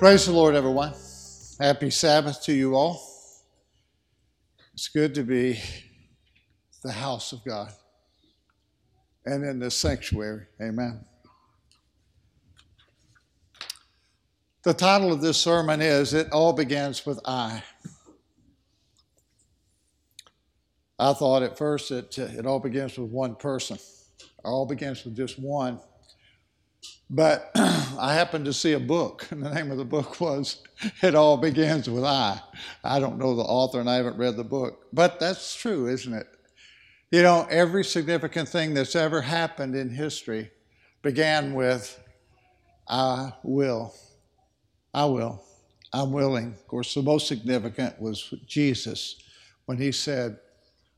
[0.00, 0.94] Praise the Lord, everyone.
[1.60, 3.06] Happy Sabbath to you all.
[4.72, 5.60] It's good to be
[6.82, 7.70] the house of God
[9.26, 10.46] and in the sanctuary.
[10.58, 11.04] Amen.
[14.62, 17.62] The title of this sermon is It All Begins with I.
[20.98, 25.14] I thought at first that it all begins with one person, it all begins with
[25.14, 25.78] just one.
[27.10, 30.62] But I happened to see a book, and the name of the book was
[31.02, 32.40] It All Begins with I.
[32.84, 36.14] I don't know the author and I haven't read the book, but that's true, isn't
[36.14, 36.28] it?
[37.10, 40.52] You know, every significant thing that's ever happened in history
[41.02, 42.00] began with
[42.88, 43.94] I will.
[44.94, 45.42] I will.
[45.92, 46.52] I'm willing.
[46.52, 49.16] Of course, the most significant was Jesus
[49.66, 50.38] when he said,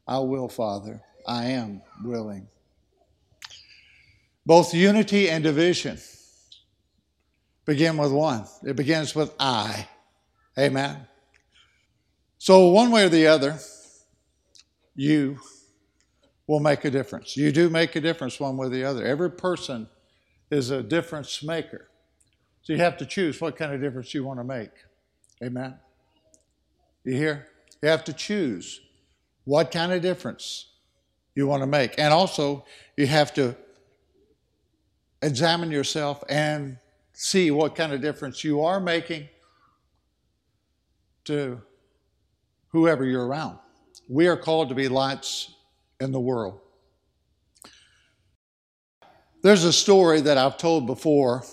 [0.07, 1.01] I will, Father.
[1.27, 2.49] I am willing.
[4.45, 5.99] Both unity and division
[7.65, 8.45] begin with one.
[8.65, 9.89] It begins with I.
[10.59, 11.07] Amen.
[12.39, 13.59] So, one way or the other,
[14.95, 15.39] you
[16.47, 17.37] will make a difference.
[17.37, 19.05] You do make a difference one way or the other.
[19.05, 19.89] Every person
[20.51, 21.89] is a difference maker.
[22.63, 24.71] So, you have to choose what kind of difference you want to make.
[25.43, 25.75] Amen.
[27.05, 27.49] You hear?
[27.81, 28.81] You have to choose
[29.45, 30.67] what kind of difference
[31.35, 31.99] you want to make.
[31.99, 32.65] And also,
[32.97, 33.57] you have to
[35.23, 36.79] examine yourself and
[37.13, 39.29] see what kind of difference you are making
[41.25, 41.61] to
[42.69, 43.59] whoever you're around.
[44.09, 45.55] We are called to be lights
[46.01, 46.61] in the world.
[49.43, 51.45] There's a story that I've told before,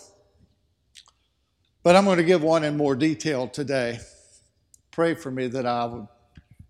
[1.84, 4.00] but I'm going to give one in more detail today.
[4.92, 6.08] Pray for me that I would,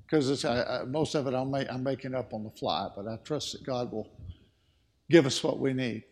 [0.06, 0.46] because
[0.88, 3.92] most of it I'm, I'm making up on the fly, but I trust that God
[3.92, 4.10] will
[5.10, 6.04] give us what we need.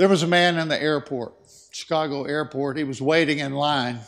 [0.00, 1.34] There was a man in the airport,
[1.72, 2.78] Chicago airport.
[2.78, 3.98] He was waiting in line.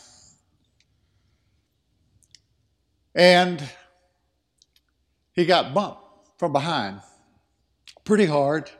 [3.14, 3.62] And
[5.34, 6.00] he got bumped
[6.38, 7.02] from behind
[8.04, 8.70] pretty hard.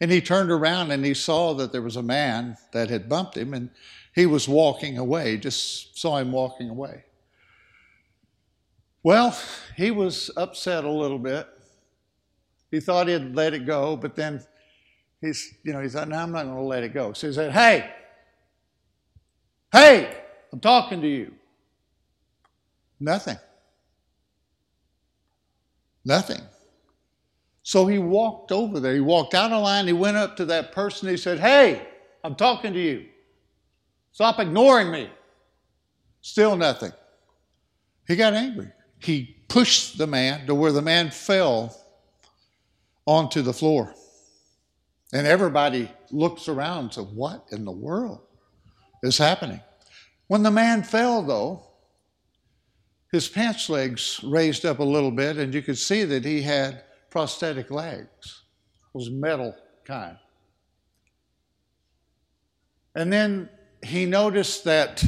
[0.00, 3.36] And he turned around and he saw that there was a man that had bumped
[3.36, 3.70] him and
[4.12, 7.04] he was walking away, just saw him walking away.
[9.04, 9.38] Well,
[9.76, 11.46] he was upset a little bit.
[12.72, 14.42] He thought he'd let it go, but then
[15.20, 17.12] he's, you know, he said, no, I'm not going to let it go.
[17.12, 17.90] So he said, hey,
[19.72, 20.16] hey,
[20.52, 21.32] I'm talking to you.
[22.98, 23.38] Nothing.
[26.04, 26.40] Nothing.
[27.62, 28.94] So he walked over there.
[28.94, 29.86] He walked out of line.
[29.86, 31.08] He went up to that person.
[31.08, 31.86] He said, Hey,
[32.24, 33.06] I'm talking to you.
[34.12, 35.10] Stop ignoring me.
[36.20, 36.92] Still nothing.
[38.06, 38.68] He got angry.
[38.98, 41.76] He pushed the man to where the man fell
[43.06, 43.94] onto the floor.
[45.12, 48.20] And everybody looks around and says, What in the world
[49.02, 49.60] is happening?
[50.28, 51.66] When the man fell, though,
[53.10, 56.84] his pants legs raised up a little bit, and you could see that he had
[57.10, 58.42] prosthetic legs,
[58.94, 60.16] those metal kind.
[62.94, 63.48] And then
[63.82, 65.04] he noticed that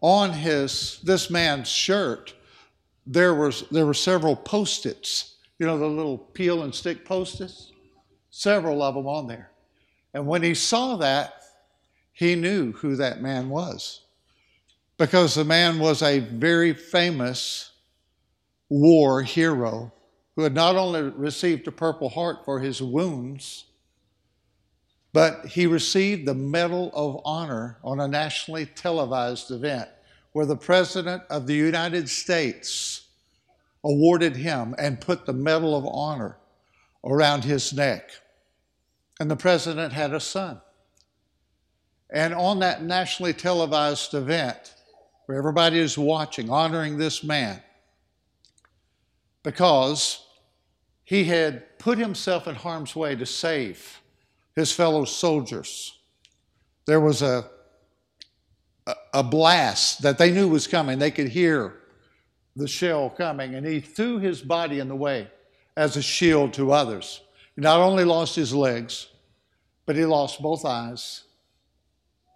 [0.00, 2.34] on his this man's shirt
[3.06, 7.72] there was there were several post-its, you know, the little peel and stick post-its
[8.38, 9.50] several of them on there.
[10.14, 11.42] And when he saw that,
[12.12, 14.02] he knew who that man was.
[14.96, 17.72] Because the man was a very famous
[18.68, 19.92] war hero
[20.36, 23.64] who had not only received a Purple Heart for his wounds,
[25.12, 29.88] but he received the Medal of Honor on a nationally televised event
[30.30, 33.08] where the President of the United States
[33.82, 36.36] awarded him and put the Medal of Honor
[37.04, 38.10] around his neck.
[39.20, 40.60] And the president had a son.
[42.10, 44.74] And on that nationally televised event,
[45.26, 47.62] where everybody is watching, honoring this man,
[49.42, 50.24] because
[51.04, 54.00] he had put himself in harm's way to save
[54.54, 55.98] his fellow soldiers.
[56.86, 57.48] There was a,
[59.12, 60.98] a blast that they knew was coming.
[60.98, 61.74] They could hear
[62.56, 65.28] the shell coming, and he threw his body in the way
[65.76, 67.20] as a shield to others.
[67.58, 69.08] He not only lost his legs,
[69.84, 71.24] but he lost both eyes.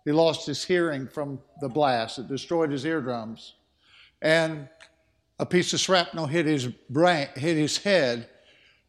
[0.05, 2.19] He lost his hearing from the blast.
[2.19, 3.55] It destroyed his eardrums.
[4.21, 4.69] And
[5.39, 8.29] a piece of shrapnel hit his brain, hit his head,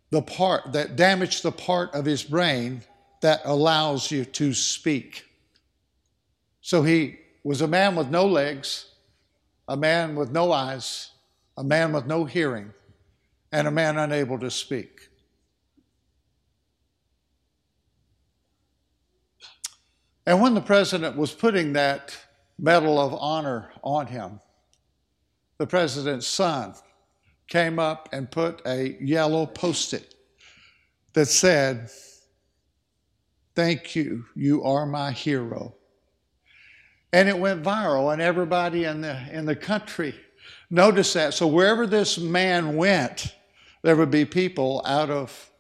[0.10, 2.82] the part that damaged the part of his brain
[3.22, 5.26] that allows you to speak.
[6.62, 8.88] So he was a man with no legs,
[9.68, 11.12] a man with no eyes,
[11.56, 12.74] a man with no hearing,
[13.52, 15.10] and a man unable to speak.
[20.26, 22.18] And when the president was putting that
[22.58, 24.40] Medal of Honor on him,
[25.58, 26.74] the president's son
[27.48, 30.16] came up and put a yellow post it
[31.14, 31.90] that said,
[33.56, 35.76] Thank you, you are my hero.
[37.12, 40.16] And it went viral, and everybody in the, in the country
[40.72, 41.36] noticed that.
[41.36, 43.36] So wherever this man went,
[43.84, 45.52] there would be people out of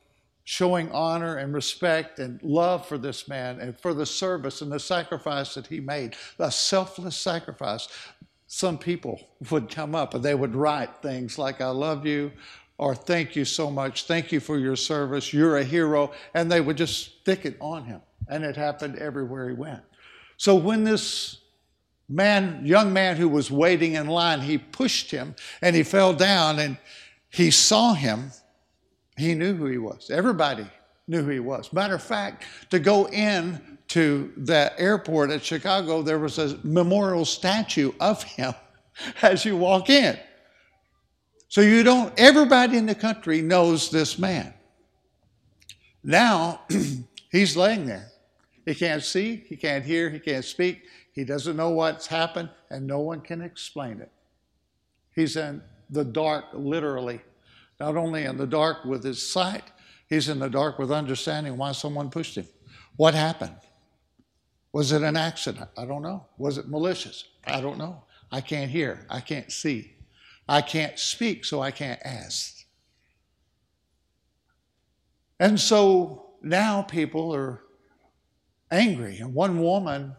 [0.45, 4.80] showing honor and respect and love for this man and for the service and the
[4.80, 7.88] sacrifice that he made, a selfless sacrifice.
[8.48, 9.19] Some people
[9.50, 12.31] would come up and they would write things like, I love you,
[12.78, 16.62] or thank you so much, thank you for your service, you're a hero, and they
[16.62, 18.01] would just stick it on him.
[18.28, 19.81] And it happened everywhere he went.
[20.38, 21.38] So when this
[22.10, 26.60] man, young man who was waiting in line, he pushed him and he fell down
[26.60, 26.78] and
[27.30, 28.31] he saw him
[29.18, 30.10] he knew who he was.
[30.10, 30.65] Everybody
[31.07, 31.71] knew who he was.
[31.74, 37.25] Matter of fact, to go in to the airport at Chicago, there was a memorial
[37.25, 38.54] statue of him
[39.21, 40.18] as you walk in.
[41.48, 44.54] So you don't, everybody in the country knows this man.
[46.04, 46.62] Now,
[47.31, 48.10] he's laying there.
[48.65, 52.88] He can't see, he can't hear, he can't speak, he doesn't know what's happened, and
[52.88, 54.12] no one can explain it.
[55.13, 57.21] He's in the dark, literally,
[57.83, 59.65] not only in the dark with his sight,
[60.07, 62.47] he's in the dark with understanding why someone pushed him.
[62.95, 63.57] What happened?
[64.71, 65.69] Was it an accident?
[65.77, 66.25] I don't know.
[66.38, 67.25] Was it malicious?
[67.45, 68.06] I don't know.
[68.31, 69.06] I can't hear.
[69.09, 69.97] I can't see.
[70.47, 72.56] I can't speak, so I can't ask.
[75.41, 77.63] And so now people are
[78.71, 79.18] angry.
[79.18, 80.15] And one woman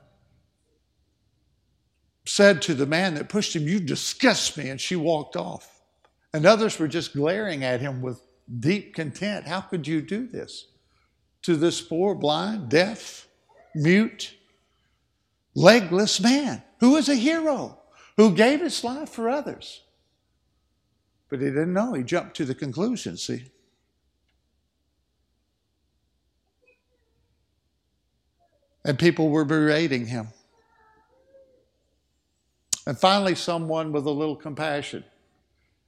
[2.27, 4.69] said to the man that pushed him, You disgust me.
[4.69, 5.74] And she walked off.
[6.35, 8.21] And others were just glaring at him with
[8.59, 9.47] deep content.
[9.47, 10.67] How could you do this
[11.43, 13.29] to this poor, blind, deaf,
[13.73, 14.35] mute,
[15.55, 17.79] legless man who was a hero,
[18.17, 19.85] who gave his life for others?
[21.31, 21.95] But he didn't know.
[21.95, 23.45] He jumped to the conclusion, see?
[28.85, 30.31] And people were berating him.
[32.89, 35.05] And finally, someone with a little compassion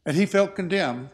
[0.06, 1.10] and he felt condemned.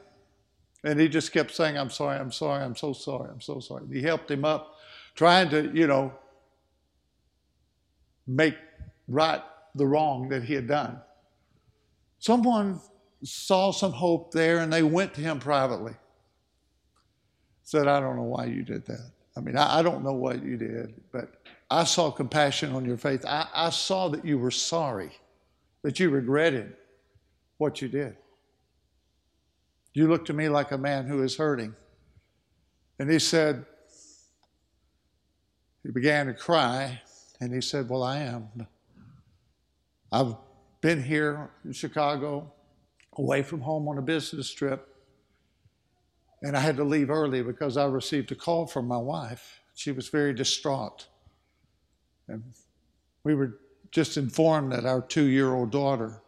[0.84, 3.84] And he just kept saying, I'm sorry, I'm sorry, I'm so sorry, I'm so sorry.
[3.90, 4.76] He helped him up,
[5.14, 6.12] trying to, you know,
[8.26, 8.56] make
[9.08, 9.42] right
[9.74, 11.00] the wrong that he had done.
[12.18, 12.80] Someone
[13.22, 15.94] saw some hope there and they went to him privately.
[17.62, 19.12] Said, I don't know why you did that.
[19.36, 21.32] I mean, I, I don't know what you did, but
[21.70, 23.24] I saw compassion on your face.
[23.24, 25.12] I, I saw that you were sorry,
[25.82, 26.74] that you regretted
[27.58, 28.16] what you did.
[29.94, 31.74] You look to me like a man who is hurting.
[32.98, 33.66] And he said,
[35.82, 37.00] he began to cry,
[37.40, 38.48] and he said, Well, I am.
[40.12, 40.36] I've
[40.80, 42.52] been here in Chicago,
[43.16, 44.88] away from home on a business trip,
[46.42, 49.60] and I had to leave early because I received a call from my wife.
[49.74, 51.06] She was very distraught.
[52.28, 52.42] And
[53.24, 53.58] we were
[53.90, 56.20] just informed that our two year old daughter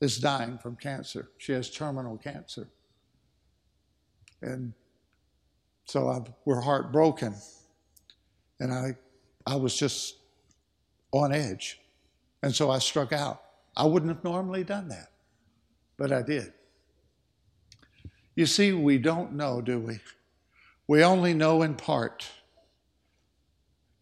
[0.00, 1.30] is dying from cancer.
[1.38, 2.68] She has terminal cancer.
[4.42, 4.72] And
[5.86, 7.34] so I, we're heartbroken.
[8.60, 8.96] And I,
[9.46, 10.16] I was just
[11.12, 11.80] on edge.
[12.42, 13.42] And so I struck out.
[13.76, 15.10] I wouldn't have normally done that,
[15.98, 16.52] but I did.
[18.34, 19.98] You see, we don't know, do we?
[20.88, 22.28] We only know in part.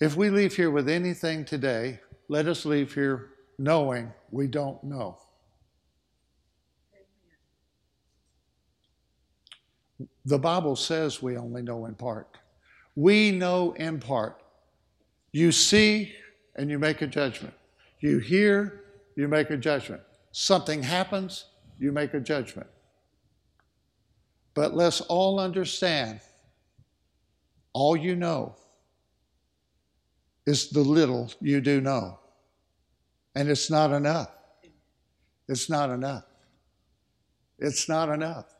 [0.00, 5.18] If we leave here with anything today, let us leave here knowing we don't know.
[10.24, 12.38] The Bible says we only know in part.
[12.96, 14.42] We know in part.
[15.32, 16.14] You see
[16.56, 17.54] and you make a judgment.
[18.00, 18.84] You hear,
[19.16, 20.02] you make a judgment.
[20.32, 21.46] Something happens,
[21.78, 22.68] you make a judgment.
[24.54, 26.20] But let's all understand
[27.72, 28.54] all you know
[30.46, 32.18] is the little you do know.
[33.34, 34.30] And it's not enough.
[35.48, 36.24] It's not enough.
[37.58, 38.53] It's not enough.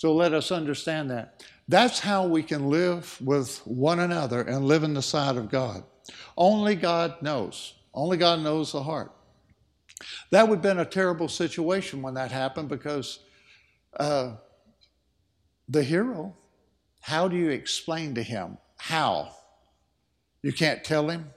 [0.00, 1.44] So let us understand that.
[1.68, 5.84] That's how we can live with one another and live in the sight of God.
[6.38, 7.74] Only God knows.
[7.92, 9.12] Only God knows the heart.
[10.30, 13.18] That would have been a terrible situation when that happened because
[13.98, 14.36] uh,
[15.68, 16.34] the hero,
[17.02, 18.56] how do you explain to him?
[18.78, 19.34] How?
[20.40, 21.28] You can't tell him.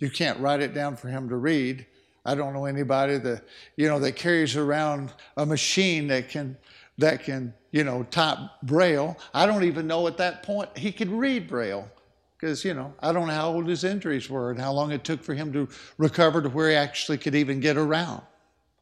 [0.00, 1.84] You can't write it down for him to read.
[2.24, 3.44] I don't know anybody that,
[3.76, 6.56] you know, that carries around a machine that can
[6.96, 9.16] that can, you know, type Braille.
[9.34, 11.90] I don't even know at that point he could read Braille.
[12.38, 15.04] because, you know, I don't know how old his injuries were and how long it
[15.04, 18.22] took for him to recover to where he actually could even get around.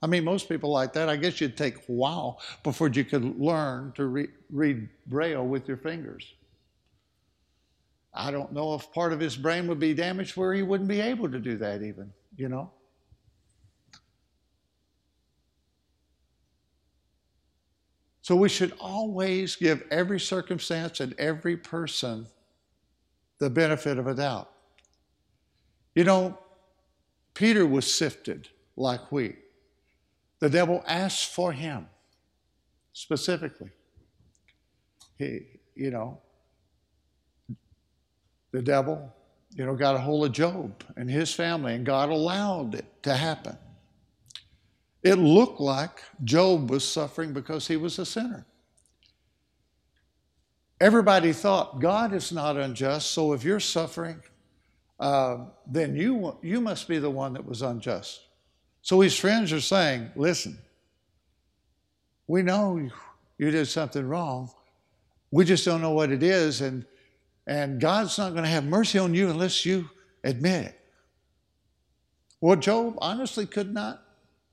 [0.03, 3.41] I mean, most people like that, I guess you'd take a while before you could
[3.41, 6.35] learn to re- read Braille with your fingers.
[8.13, 11.01] I don't know if part of his brain would be damaged where he wouldn't be
[11.01, 12.71] able to do that, even, you know?
[18.27, 22.27] So we should always give every circumstance and every person
[23.39, 24.51] the benefit of a doubt.
[25.95, 26.37] You know,
[27.35, 29.39] Peter was sifted like wheat.
[30.41, 31.87] The devil asked for him
[32.95, 33.71] specifically.
[35.19, 35.43] He,
[35.77, 36.19] you know,
[38.51, 39.15] the devil,
[39.55, 43.15] you know, got a hold of Job and his family, and God allowed it to
[43.15, 43.57] happen.
[45.07, 48.45] It looked like Job was suffering because he was a sinner.
[50.81, 54.21] Everybody thought God is not unjust, so if you're suffering,
[54.99, 58.21] uh, then you, you must be the one that was unjust.
[58.83, 60.59] So his friends are saying, Listen,
[62.27, 62.91] we know
[63.39, 64.51] you did something wrong.
[65.31, 66.85] We just don't know what it is, and,
[67.47, 69.89] and God's not going to have mercy on you unless you
[70.25, 70.81] admit it.
[72.41, 74.03] Well, Job honestly could not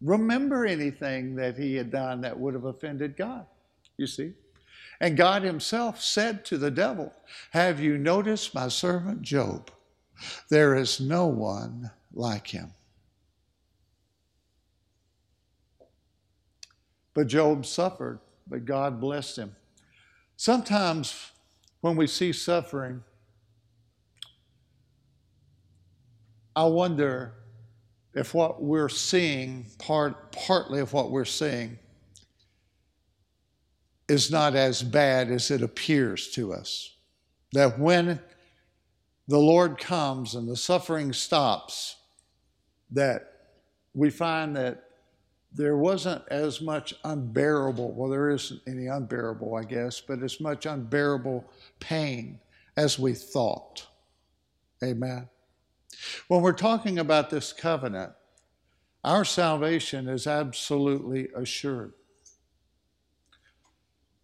[0.04, 3.46] remember anything that he had done that would have offended God,
[3.98, 4.34] you see.
[5.00, 7.12] And God himself said to the devil,
[7.52, 9.72] Have you noticed my servant Job?
[10.50, 12.74] There is no one like him.
[17.14, 19.56] But Job suffered, but God blessed him.
[20.36, 21.32] Sometimes
[21.82, 23.04] when we see suffering,
[26.56, 27.34] I wonder
[28.14, 31.80] if what we're seeing, part, partly of what we're seeing,
[34.08, 36.96] is not as bad as it appears to us.
[37.54, 38.20] That when
[39.28, 41.96] the Lord comes and the suffering stops,
[42.92, 43.34] that
[43.94, 44.84] we find that
[45.54, 50.66] there wasn't as much unbearable, well, there isn't any unbearable, I guess, but as much
[50.66, 51.46] unbearable
[51.80, 52.40] pain
[52.76, 53.86] as we thought.
[54.84, 55.30] Amen.
[56.28, 58.14] When we're talking about this covenant,
[59.04, 61.94] our salvation is absolutely assured.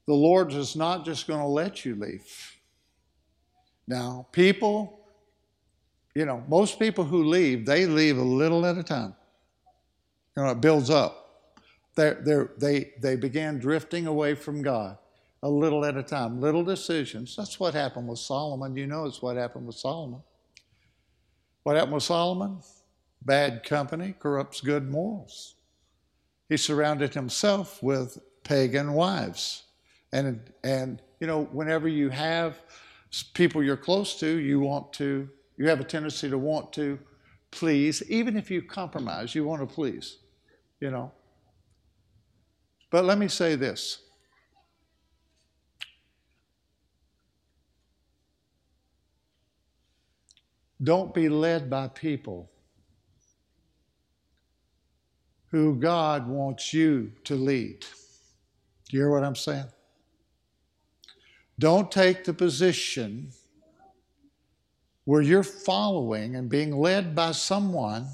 [0.07, 2.55] The Lord is not just going to let you leave.
[3.87, 5.01] Now, people,
[6.15, 9.15] you know, most people who leave, they leave a little at a time.
[10.35, 11.15] You know, it builds up.
[11.95, 14.97] They're, they they began drifting away from God
[15.43, 17.35] a little at a time, little decisions.
[17.35, 18.75] That's what happened with Solomon.
[18.75, 20.21] You know, it's what happened with Solomon.
[21.63, 22.59] What happened with Solomon?
[23.21, 25.55] Bad company corrupts good morals.
[26.47, 29.63] He surrounded himself with pagan wives.
[30.11, 32.61] And, and you know, whenever you have
[33.33, 36.97] people you're close to, you want to, you have a tendency to want to
[37.51, 40.17] please, even if you compromise, you want to please,
[40.79, 41.11] you know.
[42.91, 44.03] But let me say this
[50.81, 52.49] Don't be led by people
[55.51, 57.81] who God wants you to lead.
[57.81, 59.65] Do you hear what I'm saying?
[61.57, 63.31] Don't take the position
[65.03, 68.07] where you're following and being led by someone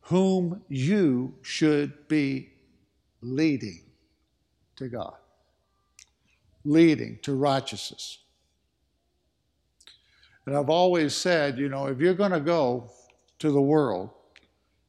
[0.00, 2.50] whom you should be
[3.20, 3.82] leading
[4.76, 5.14] to God,
[6.64, 8.18] leading to righteousness.
[10.46, 12.90] And I've always said, you know, if you're going to go
[13.40, 14.10] to the world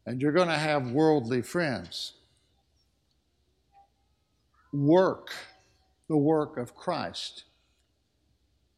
[0.06, 2.14] and you're going to have worldly friends,
[4.72, 5.34] work
[6.08, 7.46] the work of Christ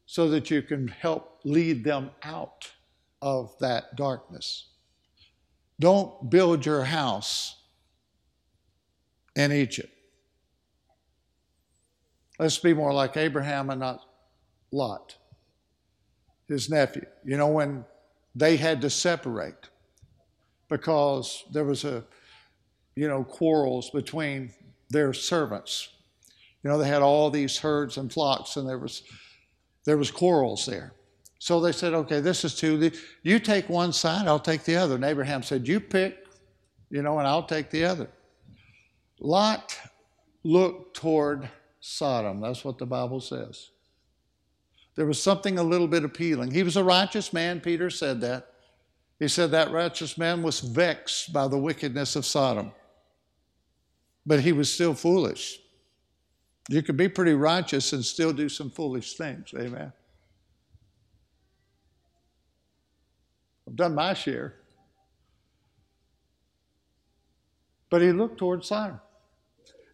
[0.06, 2.72] so that you can help lead them out
[3.22, 4.68] of that darkness.
[5.78, 7.56] Don't build your house
[9.36, 9.92] in Egypt.
[12.38, 14.00] Let's be more like Abraham and not
[14.72, 15.19] Lot
[16.50, 17.06] his nephew.
[17.24, 17.84] You know, when
[18.34, 19.70] they had to separate
[20.68, 22.04] because there was a,
[22.94, 24.52] you know, quarrels between
[24.90, 25.88] their servants.
[26.62, 29.02] You know, they had all these herds and flocks, and there was
[29.86, 30.92] there was quarrels there.
[31.38, 32.90] So they said, okay, this is two.
[33.22, 34.96] You take one side, I'll take the other.
[34.96, 36.18] And Abraham said, you pick,
[36.90, 38.10] you know, and I'll take the other.
[39.18, 39.74] Lot
[40.44, 41.48] looked toward
[41.80, 42.40] Sodom.
[42.42, 43.70] That's what the Bible says.
[44.96, 46.50] There was something a little bit appealing.
[46.50, 48.48] He was a righteous man, Peter said that.
[49.18, 52.72] He said that righteous man was vexed by the wickedness of Sodom,
[54.24, 55.60] but he was still foolish.
[56.68, 59.52] You can be pretty righteous and still do some foolish things.
[59.56, 59.92] Amen.
[63.68, 64.54] I've done my share.
[67.90, 69.00] But he looked toward Sodom.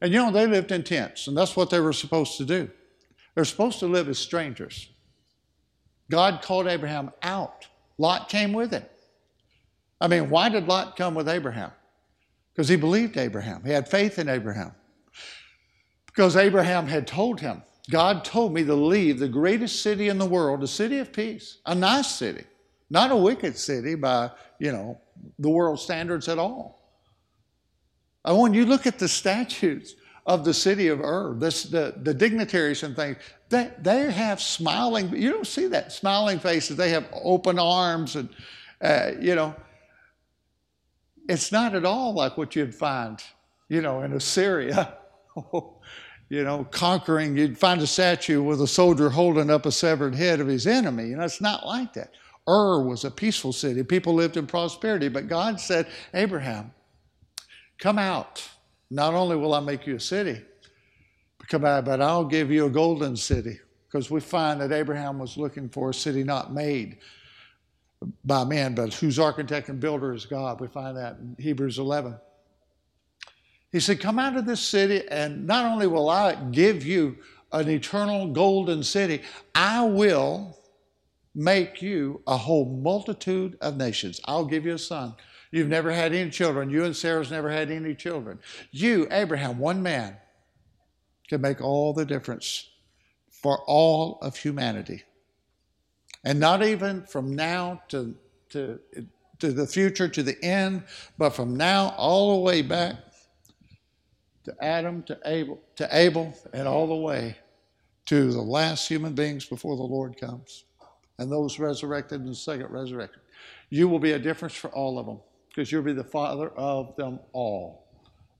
[0.00, 2.70] And you know, they lived in tents, and that's what they were supposed to do.
[3.36, 4.88] They're supposed to live as strangers.
[6.10, 7.68] God called Abraham out.
[7.98, 8.84] Lot came with him.
[10.00, 11.70] I mean, why did Lot come with Abraham?
[12.52, 14.72] Because he believed Abraham, he had faith in Abraham.
[16.06, 20.26] Because Abraham had told him, God told me to leave the greatest city in the
[20.26, 22.44] world, a city of peace, a nice city,
[22.88, 24.98] not a wicked city by, you know,
[25.38, 26.80] the world standards at all.
[28.24, 29.94] And when you look at the statues
[30.26, 33.16] of the city of Ur, this, the, the dignitaries and things,
[33.48, 36.76] they, they have smiling, you don't see that, smiling faces.
[36.76, 38.28] They have open arms and,
[38.82, 39.54] uh, you know,
[41.28, 43.22] it's not at all like what you'd find,
[43.68, 44.94] you know, in Assyria.
[46.28, 50.40] you know, conquering, you'd find a statue with a soldier holding up a severed head
[50.40, 51.08] of his enemy.
[51.08, 52.10] You know, it's not like that.
[52.48, 53.82] Ur was a peaceful city.
[53.84, 55.08] People lived in prosperity.
[55.08, 56.72] But God said, Abraham,
[57.78, 58.48] come out.
[58.90, 60.40] Not only will I make you a city,
[61.50, 63.58] but I'll give you a golden city.
[63.86, 66.98] Because we find that Abraham was looking for a city not made
[68.24, 70.60] by man, but whose architect and builder is God.
[70.60, 72.16] We find that in Hebrews 11.
[73.72, 77.18] He said, Come out of this city, and not only will I give you
[77.52, 79.22] an eternal golden city,
[79.54, 80.58] I will
[81.34, 84.20] make you a whole multitude of nations.
[84.24, 85.14] I'll give you a son.
[85.50, 86.70] You've never had any children.
[86.70, 88.38] You and Sarah's never had any children.
[88.70, 90.16] You, Abraham, one man,
[91.28, 92.68] can make all the difference
[93.30, 95.02] for all of humanity.
[96.24, 98.14] And not even from now to,
[98.50, 98.80] to,
[99.38, 100.82] to the future, to the end,
[101.18, 102.96] but from now all the way back
[104.44, 107.36] to Adam, to Abel, to Abel, and all the way
[108.06, 110.64] to the last human beings before the Lord comes,
[111.18, 113.20] and those resurrected in the second resurrection.
[113.70, 115.20] You will be a difference for all of them
[115.56, 117.86] because you'll be the father of them all,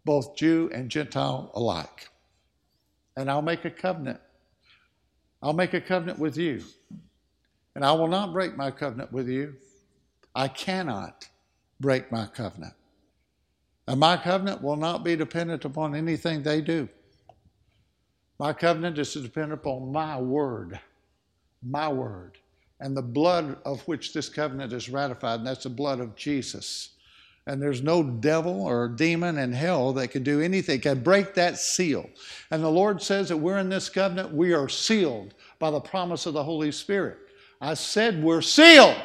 [0.04, 2.10] both Jew and Gentile alike.
[3.16, 4.20] And I'll make a covenant.
[5.42, 6.62] I'll make a covenant with you.
[7.74, 9.54] And I will not break my covenant with you.
[10.34, 11.26] I cannot
[11.80, 12.74] break my covenant.
[13.88, 16.86] And my covenant will not be dependent upon anything they do.
[18.38, 20.78] My covenant is to depend upon my word,
[21.62, 22.36] my word,
[22.80, 26.90] and the blood of which this covenant is ratified, and that's the blood of Jesus.
[27.46, 31.58] And there's no devil or demon in hell that can do anything, can break that
[31.58, 32.10] seal.
[32.50, 36.26] And the Lord says that we're in this covenant, we are sealed by the promise
[36.26, 37.18] of the Holy Spirit.
[37.60, 38.96] I said we're sealed.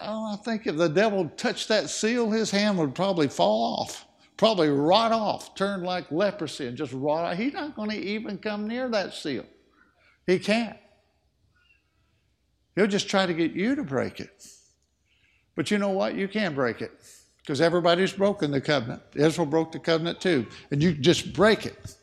[0.00, 4.06] Oh, I think if the devil touched that seal, his hand would probably fall off,
[4.36, 7.36] probably rot off, turn like leprosy and just rot off.
[7.36, 9.44] He's not going to even come near that seal.
[10.26, 10.76] He can't.
[12.74, 14.46] He'll just try to get you to break it.
[15.54, 16.14] But you know what?
[16.14, 16.92] You can't break it
[17.38, 19.02] because everybody's broken the covenant.
[19.14, 20.46] Israel broke the covenant too.
[20.70, 21.96] And you just break it.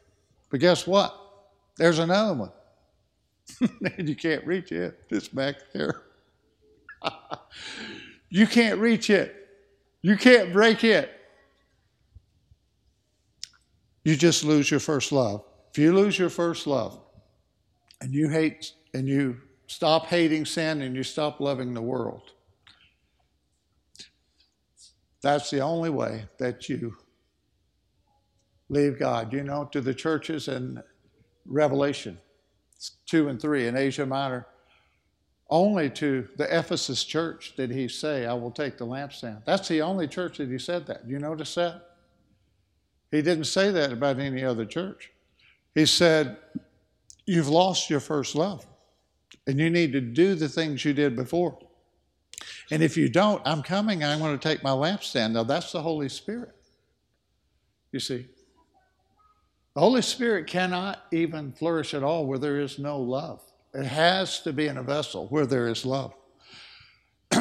[0.50, 1.16] But guess what?
[1.78, 2.52] There's another one.
[3.98, 5.04] and you can't reach it.
[5.10, 6.04] It's back there.
[8.30, 9.36] you can't reach it.
[10.02, 11.10] You can't break it.
[14.04, 15.44] You just lose your first love.
[15.72, 17.00] If you lose your first love
[18.02, 19.38] and you hate and you
[19.70, 22.32] stop hating sin and you stop loving the world,
[25.22, 26.98] that's the only way that you
[28.70, 29.32] leave God.
[29.32, 30.82] You know, to the churches in
[31.46, 32.18] Revelation
[33.06, 34.48] 2 and 3 in Asia Minor,
[35.52, 39.44] only to the Ephesus church did he say, I will take the lampstand.
[39.46, 41.06] That's the only church that he said that.
[41.06, 41.96] Do you notice that?
[43.12, 45.12] He didn't say that about any other church.
[45.76, 46.38] He said,
[47.26, 48.66] You've lost your first love,
[49.50, 51.58] and you need to do the things you did before.
[52.70, 55.32] And if you don't, I'm coming, I'm going to take my lampstand.
[55.32, 56.56] Now, that's the Holy Spirit.
[57.92, 58.28] You see,
[59.74, 63.42] the Holy Spirit cannot even flourish at all where there is no love.
[63.74, 66.14] It has to be in a vessel where there is love.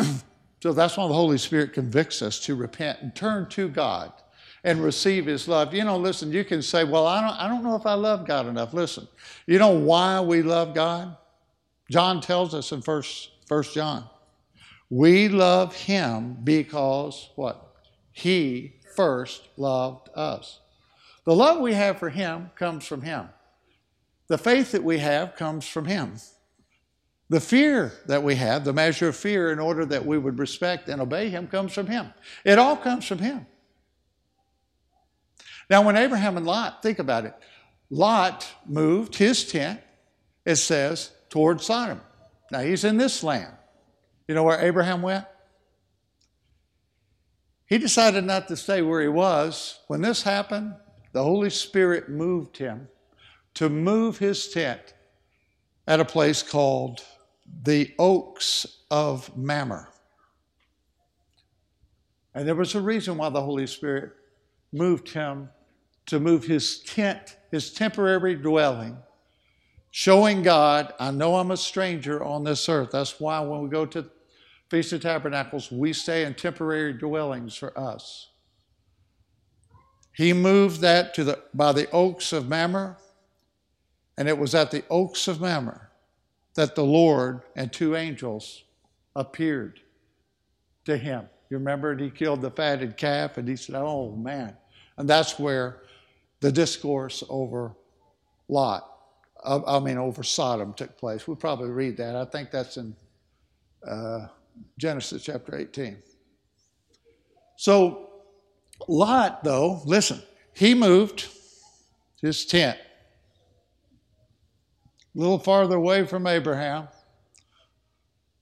[0.62, 4.14] so that's why the Holy Spirit convicts us to repent and turn to God
[4.64, 5.74] and receive His love.
[5.74, 8.26] You know, listen, you can say, Well, I don't, I don't know if I love
[8.26, 8.72] God enough.
[8.72, 9.06] Listen,
[9.46, 11.14] you know why we love God?
[11.90, 14.04] John tells us in First, First John.
[14.90, 17.74] We love Him because what?
[18.12, 20.60] He first loved us.
[21.24, 23.28] The love we have for Him comes from Him.
[24.28, 26.14] The faith that we have comes from Him.
[27.30, 30.88] The fear that we have, the measure of fear in order that we would respect
[30.88, 32.12] and obey Him, comes from Him.
[32.44, 33.46] It all comes from Him.
[35.68, 37.34] Now, when Abraham and Lot, think about it,
[37.90, 39.80] Lot moved his tent
[40.48, 42.00] it says, toward Sodom.
[42.50, 43.54] Now he's in this land.
[44.26, 45.24] You know where Abraham went?
[47.66, 49.80] He decided not to stay where he was.
[49.88, 50.74] When this happened,
[51.12, 52.88] the Holy Spirit moved him
[53.54, 54.94] to move his tent
[55.86, 57.02] at a place called
[57.62, 59.88] the Oaks of Mamre.
[62.34, 64.12] And there was a reason why the Holy Spirit
[64.72, 65.48] moved him
[66.06, 68.96] to move his tent, his temporary dwelling,
[69.98, 72.90] showing God, I know I'm a stranger on this earth.
[72.92, 74.08] That's why when we go to
[74.70, 78.28] Feast of Tabernacles, we stay in temporary dwellings for us.
[80.14, 82.96] He moved that to the, by the oaks of Mamre,
[84.16, 85.90] and it was at the oaks of Mamre
[86.54, 88.62] that the Lord and two angels
[89.16, 89.80] appeared
[90.84, 91.28] to him.
[91.50, 94.56] You remember he killed the fatted calf, and he said, Oh man.
[94.96, 95.82] And that's where
[96.38, 97.74] the discourse over
[98.48, 98.97] Lot,
[99.44, 101.26] I mean, over Sodom took place.
[101.26, 102.16] We'll probably read that.
[102.16, 102.94] I think that's in
[103.86, 104.26] uh,
[104.78, 105.96] Genesis chapter 18.
[107.56, 108.10] So,
[108.88, 110.22] Lot, though, listen,
[110.54, 111.28] he moved
[112.20, 112.78] his tent
[115.14, 116.86] a little farther away from Abraham,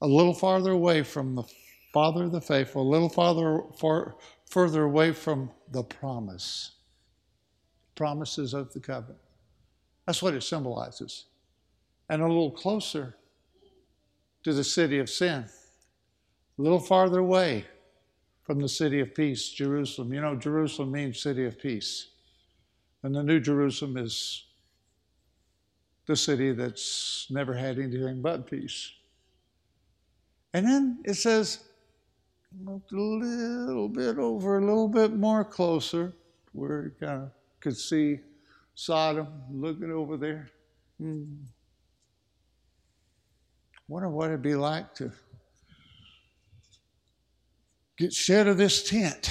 [0.03, 1.45] a little farther away from the
[1.93, 4.17] father of the faithful, a little farther, far,
[4.51, 6.73] further away from the promise,
[7.95, 9.19] promises of the covenant.
[10.07, 11.27] That's what it symbolizes.
[12.09, 13.16] And a little closer
[14.45, 15.47] to the city of sin
[16.59, 17.64] a little farther away
[18.42, 20.12] from the city of peace, Jerusalem.
[20.12, 22.09] You know, Jerusalem means city of peace.
[23.03, 24.45] And the New Jerusalem is
[26.07, 28.92] the city that's never had anything but peace.
[30.55, 31.64] And then it says,
[32.66, 36.14] a little bit over, a little bit more closer,
[36.53, 38.21] where you kind of could see
[38.77, 40.51] Sodom looking over there.
[41.01, 41.25] Hmm.
[43.89, 45.11] Wonder what it'd be like to
[47.97, 49.31] get shed of this tent.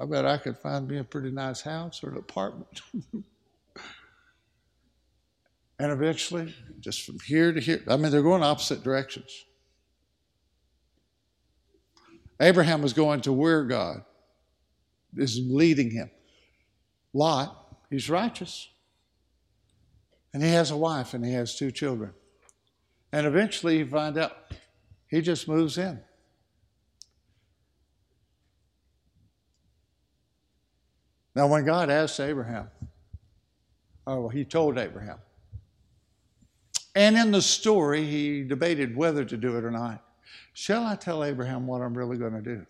[0.00, 2.80] I bet I could find me a pretty nice house or an apartment.
[5.78, 9.44] and eventually, just from here to here, I mean, they're going opposite directions.
[12.40, 14.02] Abraham was going to where God
[15.16, 16.10] is leading him.
[17.12, 18.68] Lot, he's righteous.
[20.32, 22.12] And he has a wife and he has two children.
[23.12, 24.32] And eventually you find out
[25.08, 26.00] he just moves in.
[31.34, 32.68] Now, when God asked Abraham,
[34.06, 35.18] oh, he told Abraham,
[36.96, 40.02] and in the story, he debated whether to do it or not.
[40.52, 42.66] Shall I tell Abraham what I'm really going to do?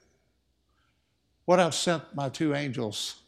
[1.47, 3.23] What I've sent my two angels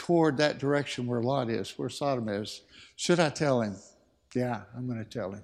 [0.00, 2.62] toward that direction where Lot is, where Sodom is.
[2.96, 3.76] Should I tell him?
[4.34, 5.42] Yeah, I'm going to tell him.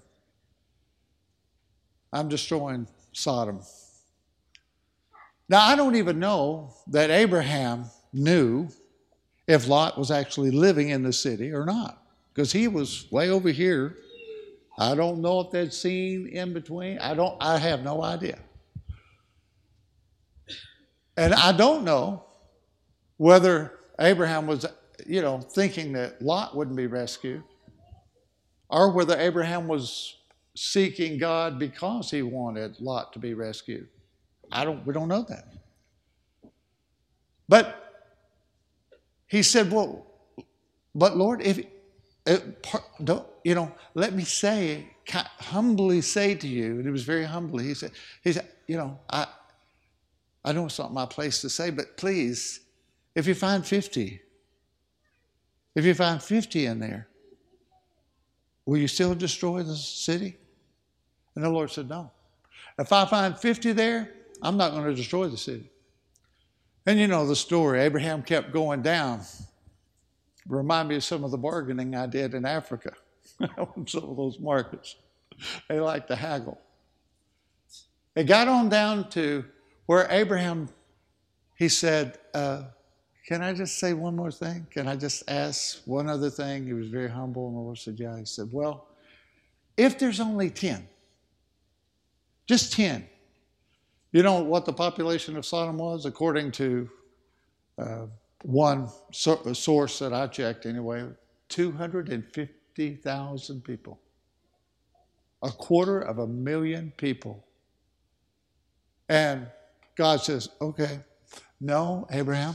[2.10, 3.60] I'm destroying Sodom.
[5.46, 8.68] Now, I don't even know that Abraham knew
[9.46, 13.50] if Lot was actually living in the city or not, because he was way over
[13.50, 13.98] here.
[14.78, 16.98] I don't know if they'd seen in between.
[16.98, 17.36] I don't.
[17.42, 18.38] I have no idea.
[21.18, 22.24] And I don't know
[23.18, 24.66] whether Abraham was,
[25.06, 27.42] you know, thinking that Lot wouldn't be rescued,
[28.68, 30.16] or whether Abraham was
[30.54, 33.88] seeking God because he wanted Lot to be rescued.
[34.50, 34.86] I don't.
[34.86, 35.44] We don't know that.
[37.48, 37.86] But
[39.26, 40.06] he said, Well,
[40.94, 41.60] but Lord, if,
[42.26, 42.42] if
[43.04, 47.64] don't, you know, let me say, humbly say to you, and it was very humbly,
[47.64, 49.26] he said, he said, you know, I,
[50.44, 52.60] I know it's not my place to say, but please,
[53.16, 54.20] if you find 50,
[55.74, 57.08] if you find 50 in there,
[58.66, 60.36] will you still destroy the city?
[61.34, 62.12] And the Lord said, No.
[62.78, 65.70] If I find 50 there, I'm not going to destroy the city.
[66.84, 67.80] And you know the story.
[67.80, 69.22] Abraham kept going down.
[70.46, 72.92] Remind me of some of the bargaining I did in Africa
[73.58, 74.96] on some of those markets.
[75.68, 76.60] They like to haggle.
[78.14, 79.44] It got on down to
[79.86, 80.68] where Abraham,
[81.54, 82.64] he said, uh,
[83.26, 84.68] Can I just say one more thing?
[84.70, 86.64] Can I just ask one other thing?
[86.64, 88.16] He was very humble, and the Lord said, Yeah.
[88.16, 88.86] He said, Well,
[89.76, 90.88] if there's only 10,
[92.46, 93.04] just 10,
[94.12, 96.06] you know what the population of Sodom was?
[96.06, 96.88] According to
[97.78, 98.06] uh,
[98.42, 101.04] one so- source that I checked, anyway,
[101.48, 103.98] 250,000 people.
[105.42, 107.44] A quarter of a million people.
[109.08, 109.48] And
[109.96, 111.00] God says, okay,
[111.60, 112.54] no, Abraham,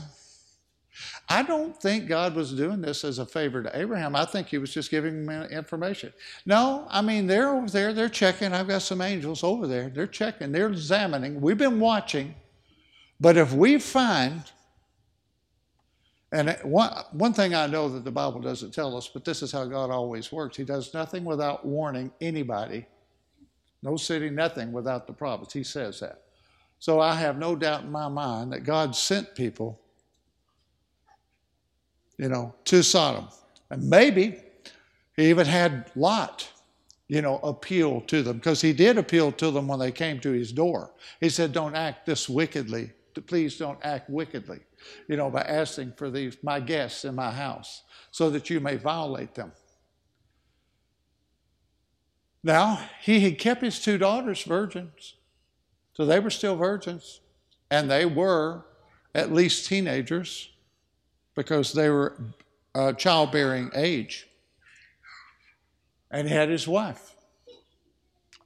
[1.28, 4.14] I don't think God was doing this as a favor to Abraham.
[4.14, 6.12] I think he was just giving him uh, information.
[6.44, 8.52] No, I mean, they're over there, they're checking.
[8.52, 9.88] I've got some angels over there.
[9.88, 11.40] They're checking, they're examining.
[11.40, 12.34] We've been watching.
[13.20, 14.42] But if we find,
[16.32, 19.42] and uh, one, one thing I know that the Bible doesn't tell us, but this
[19.42, 22.86] is how God always works He does nothing without warning anybody.
[23.82, 25.52] No city, nothing without the prophets.
[25.52, 26.22] He says that.
[26.78, 29.81] So I have no doubt in my mind that God sent people
[32.18, 33.28] you know, to Sodom.
[33.70, 34.36] And maybe
[35.16, 36.48] he even had Lot,
[37.08, 40.30] you know, appeal to them because he did appeal to them when they came to
[40.30, 40.92] his door.
[41.20, 42.90] He said, Don't act this wickedly.
[43.26, 44.60] Please don't act wickedly,
[45.06, 48.76] you know, by asking for these, my guests in my house so that you may
[48.76, 49.52] violate them.
[52.42, 55.14] Now, he had kept his two daughters virgins.
[55.94, 57.20] So they were still virgins,
[57.70, 58.64] and they were
[59.14, 60.48] at least teenagers
[61.34, 62.16] because they were
[62.74, 64.28] uh, childbearing age.
[66.10, 67.14] And he had his wife.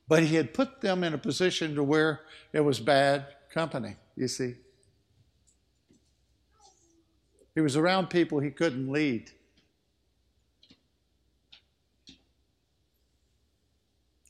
[0.08, 2.20] But he had put them in a position to where
[2.52, 4.54] it was bad company, you see.
[7.54, 9.30] He was around people he couldn't lead.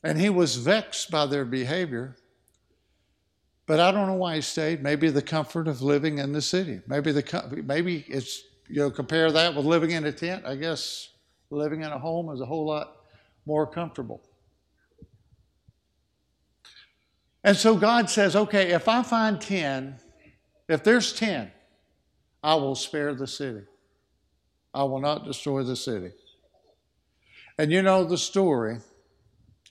[0.03, 2.15] And he was vexed by their behavior.
[3.65, 4.81] But I don't know why he stayed.
[4.81, 6.79] Maybe the comfort of living in the city.
[6.87, 10.45] Maybe the maybe it's you know compare that with living in a tent.
[10.45, 11.09] I guess
[11.49, 12.97] living in a home is a whole lot
[13.45, 14.21] more comfortable.
[17.43, 19.95] And so God says, okay, if I find 10,
[20.67, 21.49] if there's 10,
[22.43, 23.61] I will spare the city.
[24.73, 26.11] I will not destroy the city.
[27.57, 28.79] And you know the story.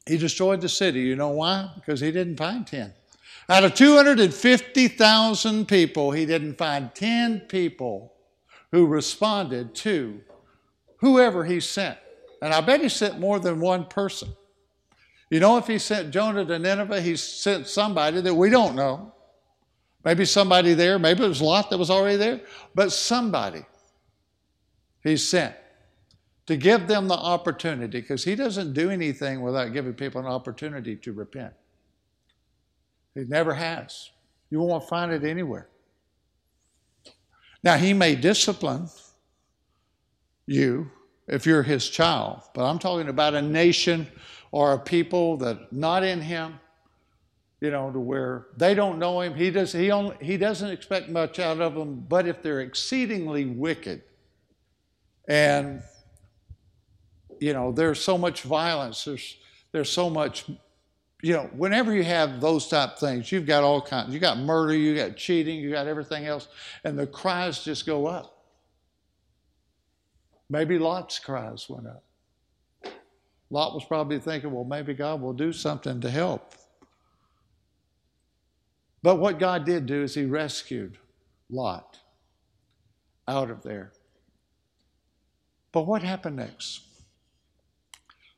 [0.06, 1.00] He destroyed the city.
[1.00, 1.70] You know why?
[1.74, 2.94] Because he didn't find 10.
[3.48, 8.15] Out of 250,000 people, he didn't find 10 people
[8.72, 10.20] who responded to
[10.98, 11.98] whoever he sent.
[12.42, 14.28] And I bet he sent more than one person.
[15.30, 19.12] You know, if he sent Jonah to Nineveh, he sent somebody that we don't know.
[20.04, 22.40] Maybe somebody there, maybe it was Lot that was already there,
[22.74, 23.64] but somebody
[25.02, 25.54] he sent
[26.46, 30.94] to give them the opportunity because he doesn't do anything without giving people an opportunity
[30.94, 31.52] to repent.
[33.14, 34.10] He never has.
[34.50, 35.68] You won't find it anywhere.
[37.66, 38.88] Now, he may discipline
[40.46, 40.88] you
[41.26, 44.06] if you're his child, but I'm talking about a nation
[44.52, 46.60] or a people that not in him,
[47.60, 49.34] you know, to where they don't know him.
[49.34, 53.46] He does he only he doesn't expect much out of them, but if they're exceedingly
[53.46, 54.02] wicked
[55.26, 55.82] and
[57.40, 59.38] you know, there's so much violence, there's
[59.72, 60.44] there's so much
[61.22, 64.12] you know, whenever you have those type things, you've got all kinds.
[64.12, 66.48] You got murder, you got cheating, you got everything else,
[66.84, 68.44] and the cries just go up.
[70.48, 72.04] Maybe Lot's cries went up.
[73.50, 76.54] Lot was probably thinking, well, maybe God will do something to help.
[79.02, 80.98] But what God did do is He rescued
[81.48, 81.98] Lot
[83.28, 83.92] out of there.
[85.72, 86.80] But what happened next?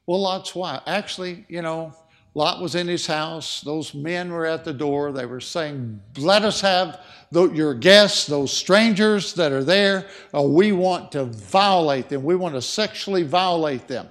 [0.06, 1.94] Well, Lot's wife, actually, you know,
[2.38, 3.62] Lot was in his house.
[3.62, 5.10] Those men were at the door.
[5.10, 7.00] They were saying, Let us have
[7.32, 10.06] your guests, those strangers that are there.
[10.32, 12.22] Oh, we want to violate them.
[12.22, 14.06] We want to sexually violate them.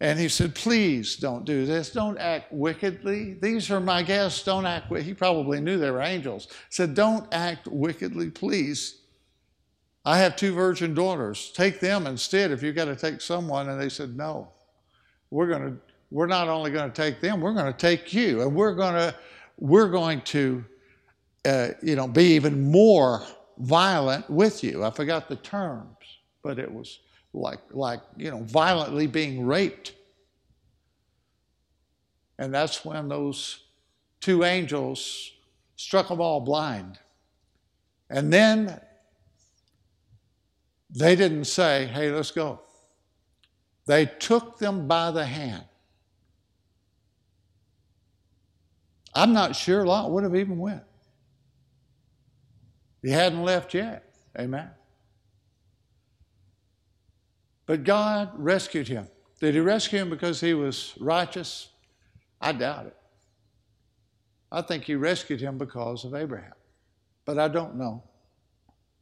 [0.00, 1.92] And he said, Please don't do this.
[1.92, 3.34] Don't act wickedly.
[3.34, 4.42] These are my guests.
[4.42, 4.92] Don't act.
[4.96, 6.48] He probably knew they were angels.
[6.50, 9.02] He said, Don't act wickedly, please.
[10.04, 11.52] I have two virgin daughters.
[11.54, 13.68] Take them instead if you've got to take someone.
[13.68, 14.48] And they said, No.
[15.30, 18.42] We're going to we're not only going to take them, we're going to take you,
[18.42, 19.14] and we're going to
[19.58, 20.64] we're going to
[21.44, 23.22] uh, you know be even more
[23.58, 24.84] violent with you.
[24.84, 25.96] I forgot the terms,
[26.42, 26.98] but it was
[27.32, 29.94] like like you know violently being raped,
[32.38, 33.64] and that's when those
[34.20, 35.32] two angels
[35.76, 36.98] struck them all blind,
[38.10, 38.80] and then
[40.90, 42.60] they didn't say, "Hey, let's go."
[43.86, 45.64] They took them by the hand
[49.14, 50.82] I'm not sure Lot would have even went.
[53.02, 54.14] He hadn't left yet.
[54.38, 54.70] Amen.
[57.66, 59.08] But God rescued him.
[59.40, 61.68] Did he rescue him because he was righteous?
[62.40, 62.96] I doubt it.
[64.52, 66.54] I think he rescued him because of Abraham.
[67.24, 68.02] But I don't know.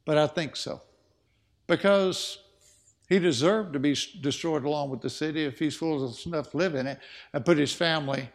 [0.04, 0.82] But I think so.
[1.66, 2.38] Because
[3.08, 6.74] he deserved to be destroyed along with the city if he's full enough to live
[6.74, 6.98] in it
[7.32, 8.28] and put his family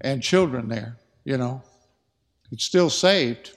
[0.00, 1.62] and children there you know.
[2.50, 3.56] He's still saved.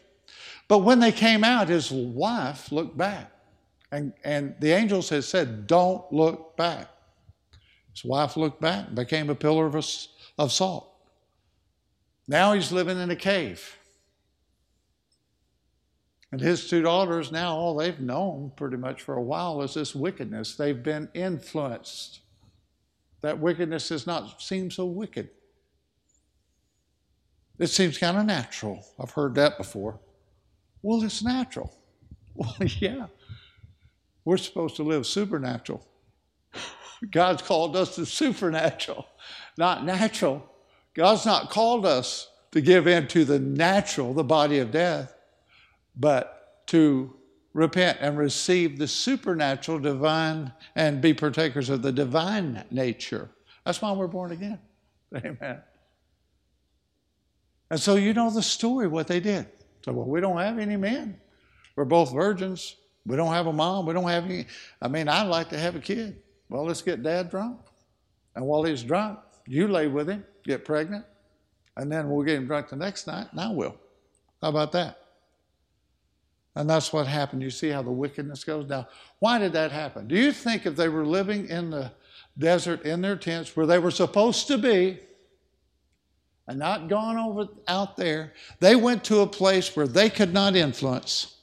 [0.68, 3.32] But when they came out, his wife looked back.
[3.92, 6.90] And, and the angels had said, Don't look back.
[7.94, 9.86] His wife looked back and became a pillar of,
[10.38, 10.94] of salt.
[12.28, 13.78] Now he's living in a cave.
[16.32, 19.96] And his two daughters, now all they've known pretty much for a while is this
[19.96, 20.56] wickedness.
[20.56, 22.20] They've been influenced.
[23.22, 25.30] That wickedness does not seem so wicked.
[27.60, 28.86] It seems kind of natural.
[29.00, 30.00] I've heard that before.
[30.82, 31.74] Well, it's natural.
[32.36, 33.08] Well, yeah.
[34.24, 35.84] We're supposed to live supernatural.
[37.10, 39.08] God's called us to supernatural,
[39.58, 40.48] not natural.
[40.94, 45.16] God's not called us to give in to the natural, the body of death,
[45.96, 47.16] but to
[47.54, 53.30] repent and receive the supernatural, divine, and be partakers of the divine nature.
[53.66, 54.60] That's why we're born again.
[55.16, 55.62] Amen.
[57.70, 59.48] And so you know the story, what they did.
[59.84, 61.20] So, well, we don't have any men.
[61.76, 62.76] We're both virgins.
[63.06, 63.86] We don't have a mom.
[63.86, 64.46] We don't have any.
[64.82, 66.22] I mean, I'd like to have a kid.
[66.50, 67.60] Well, let's get dad drunk.
[68.36, 71.06] And while he's drunk, you lay with him, get pregnant,
[71.76, 73.76] and then we'll get him drunk the next night, and I will.
[74.42, 75.00] How about that?
[76.56, 77.42] And that's what happened.
[77.44, 78.88] You see how the wickedness goes down.
[79.20, 80.08] Why did that happen?
[80.08, 81.92] Do you think if they were living in the
[82.38, 85.00] desert in their tents where they were supposed to be,
[86.48, 88.34] and not gone over out there.
[88.60, 91.36] They went to a place where they could not influence,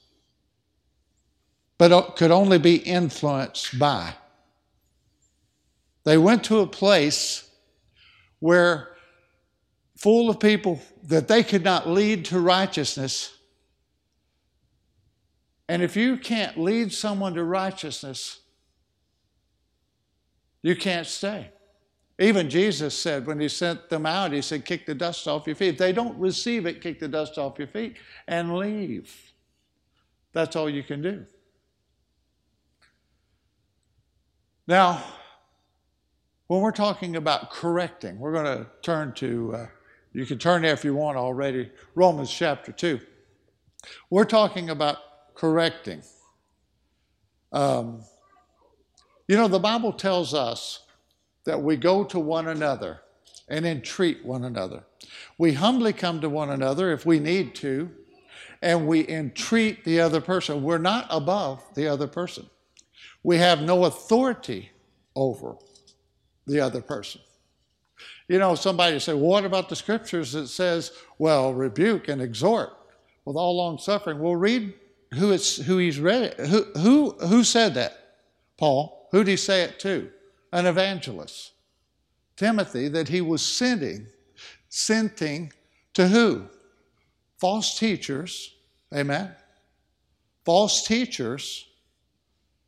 [1.79, 4.15] but could only be influenced by.
[6.05, 7.49] They went to a place
[8.41, 8.95] where
[9.97, 13.35] full of people that they could not lead to righteousness.
[15.69, 18.41] And if you can't lead someone to righteousness,
[20.63, 21.51] you can't stay.
[22.19, 25.57] Even Jesus said when he sent them out, he said, kick the dust off your
[25.57, 25.71] feet.
[25.71, 27.97] If they don't receive it, kick the dust off your feet
[28.29, 29.33] and leave.
[30.33, 31.27] That's all you can do.
[34.67, 35.03] Now,
[36.47, 39.67] when we're talking about correcting, we're going to turn to, uh,
[40.13, 43.01] you can turn there if you want already, Romans chapter 2.
[44.09, 44.99] We're talking about
[45.35, 46.03] correcting.
[47.53, 48.05] Um,
[49.27, 50.84] you know, the Bible tells us
[51.45, 53.01] that we go to one another
[53.49, 54.85] and entreat one another.
[55.39, 57.91] We humbly come to one another if we need to,
[58.63, 60.63] and we entreat the other person.
[60.63, 62.49] We're not above the other person.
[63.23, 64.71] We have no authority
[65.15, 65.57] over
[66.47, 67.21] the other person.
[68.29, 72.71] You know, somebody say, well, what about the scriptures that says, well, rebuke and exhort
[73.25, 74.19] with all long suffering?
[74.19, 74.73] Well, read
[75.13, 76.41] who it's who he's read it.
[76.47, 78.17] Who who who said that?
[78.57, 79.09] Paul.
[79.13, 80.11] Who did he say it to?
[80.55, 81.53] An evangelist,
[82.37, 84.07] Timothy, that he was sending,
[84.69, 85.53] sending
[85.95, 86.45] to who?
[87.39, 88.55] False teachers,
[88.95, 89.33] amen?
[90.45, 91.67] False teachers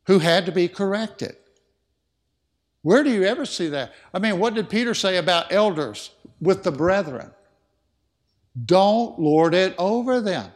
[0.07, 1.37] who had to be corrected.
[2.83, 3.93] Where do you ever see that?
[4.13, 7.31] I mean, what did Peter say about elders with the brethren?
[8.65, 10.51] Don't lord it over them.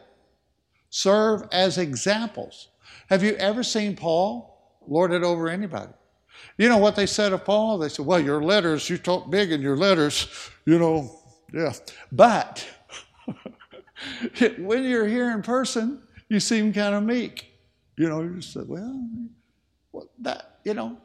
[0.89, 2.67] Serve as examples.
[3.09, 5.93] Have you ever seen Paul lord it over anybody?
[6.57, 7.77] You know what they said of Paul?
[7.77, 10.27] They said, well, your letters, you talk big in your letters,
[10.65, 11.19] you know,
[11.53, 11.73] yeah.
[12.11, 12.65] But
[14.57, 17.47] when you're here in person, you seem kind of meek.
[17.97, 19.09] You know, you said, well,
[20.19, 20.97] that, you know,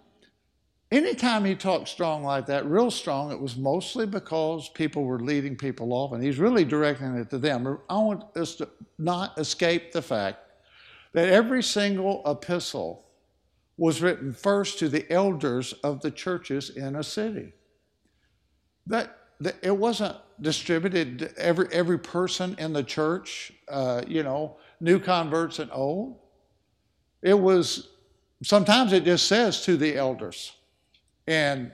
[0.91, 5.57] anytime he talked strong like that, real strong, it was mostly because people were leading
[5.57, 7.79] people off, and he's really directing it to them.
[7.89, 8.69] I want us to
[8.99, 10.39] not escape the fact
[11.13, 13.06] that every single epistle
[13.77, 17.53] was written first to the elders of the churches in a city.
[18.87, 24.57] That, that it wasn't distributed to every every person in the church, uh, you know,
[24.81, 26.19] new converts and old.
[27.23, 27.89] It was
[28.43, 30.53] sometimes it just says to the elders
[31.27, 31.73] in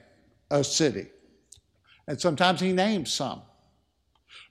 [0.50, 1.06] a city,
[2.08, 3.42] and sometimes he names some.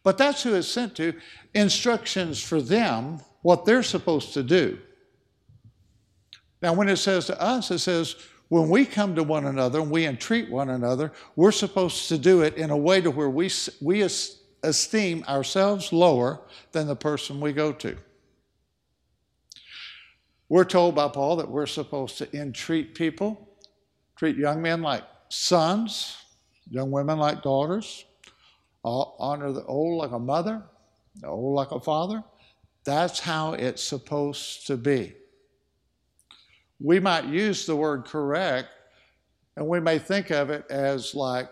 [0.03, 1.13] But that's who it's sent to.
[1.53, 4.79] Instructions for them, what they're supposed to do.
[6.61, 8.15] Now, when it says to us, it says,
[8.49, 12.41] when we come to one another and we entreat one another, we're supposed to do
[12.41, 13.49] it in a way to where we,
[13.81, 14.01] we
[14.61, 16.41] esteem ourselves lower
[16.73, 17.95] than the person we go to.
[20.49, 23.47] We're told by Paul that we're supposed to entreat people,
[24.17, 26.17] treat young men like sons,
[26.69, 28.03] young women like daughters,
[28.83, 30.61] honor the old like a mother,
[31.15, 32.21] the old like a father.
[32.83, 35.15] That's how it's supposed to be
[36.83, 38.69] we might use the word correct
[39.55, 41.49] and we may think of it as like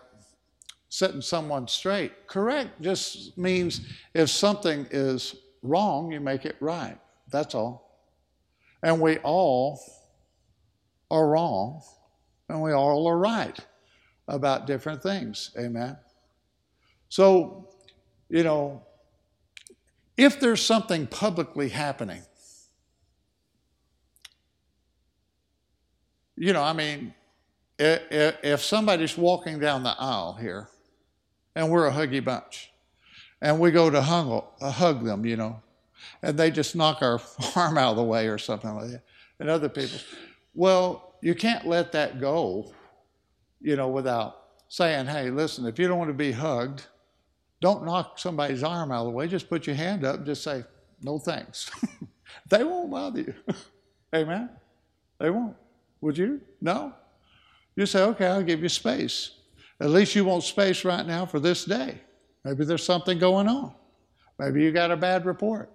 [0.90, 2.28] setting someone straight.
[2.28, 3.82] Correct just means
[4.14, 6.98] if something is wrong, you make it right.
[7.30, 8.02] That's all.
[8.82, 9.80] And we all
[11.12, 11.82] are wrong
[12.48, 13.58] and we all are right
[14.28, 15.52] about different things.
[15.60, 15.98] Amen.
[17.10, 17.70] So,
[18.30, 18.84] you know,
[20.18, 22.22] if there's something publicly happening,
[26.40, 27.14] you know, I mean,
[27.78, 30.70] if somebody's walking down the aisle here
[31.54, 32.72] and we're a huggy bunch
[33.42, 35.62] and we go to hug, hug them, you know,
[36.24, 37.20] and they just knock our
[37.56, 39.04] arm out of the way or something like that,
[39.40, 40.00] and other people,
[40.56, 42.72] well, you can't let that go,
[43.60, 46.86] you know, without saying, hey, listen, if you don't want to be hugged,
[47.60, 49.28] don't knock somebody's arm out of the way.
[49.28, 50.64] Just put your hand up and just say,
[51.02, 51.70] no thanks.
[52.50, 53.34] they won't bother you.
[54.16, 54.50] Amen?
[55.20, 55.56] They won't.
[56.02, 56.42] Would you?
[56.62, 56.94] No?
[57.76, 59.32] You say, okay, I'll give you space.
[59.80, 62.02] At least you want space right now for this day.
[62.44, 63.74] Maybe there's something going on.
[64.38, 65.70] Maybe you got a bad report,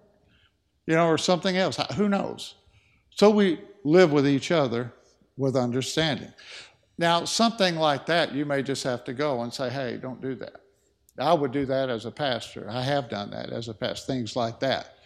[0.86, 1.78] you know, or something else.
[1.96, 2.54] Who knows?
[3.10, 4.92] So we live with each other
[5.36, 6.32] with understanding.
[6.96, 10.34] Now, something like that, you may just have to go and say, hey, don't do
[10.36, 10.60] that.
[11.18, 12.66] I would do that as a pastor.
[12.68, 14.98] I have done that as a pastor, things like that.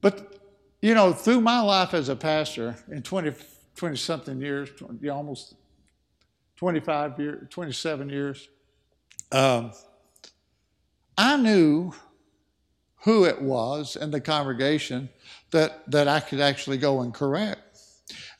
[0.00, 0.38] But,
[0.80, 3.32] you know, through my life as a pastor in 20,
[3.76, 5.54] 20 something years, 20, almost
[6.56, 8.48] 25 years, 27 years,
[9.32, 9.72] um,
[11.16, 11.92] I knew
[13.02, 15.08] who it was in the congregation
[15.52, 17.78] that, that I could actually go and correct.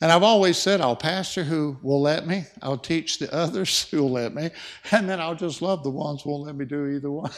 [0.01, 4.03] And I've always said, I'll pastor who will let me, I'll teach the others who
[4.03, 4.49] will let me,
[4.91, 7.31] and then I'll just love the ones who won't let me do either one.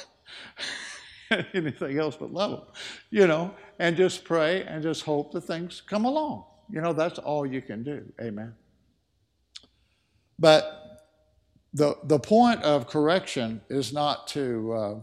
[1.54, 2.62] Anything else but love them,
[3.10, 6.46] you know, and just pray and just hope that things come along.
[6.74, 8.04] You know, that's all you can do.
[8.20, 8.56] Amen.
[10.40, 11.04] But
[11.72, 14.96] the, the point of correction is not to uh,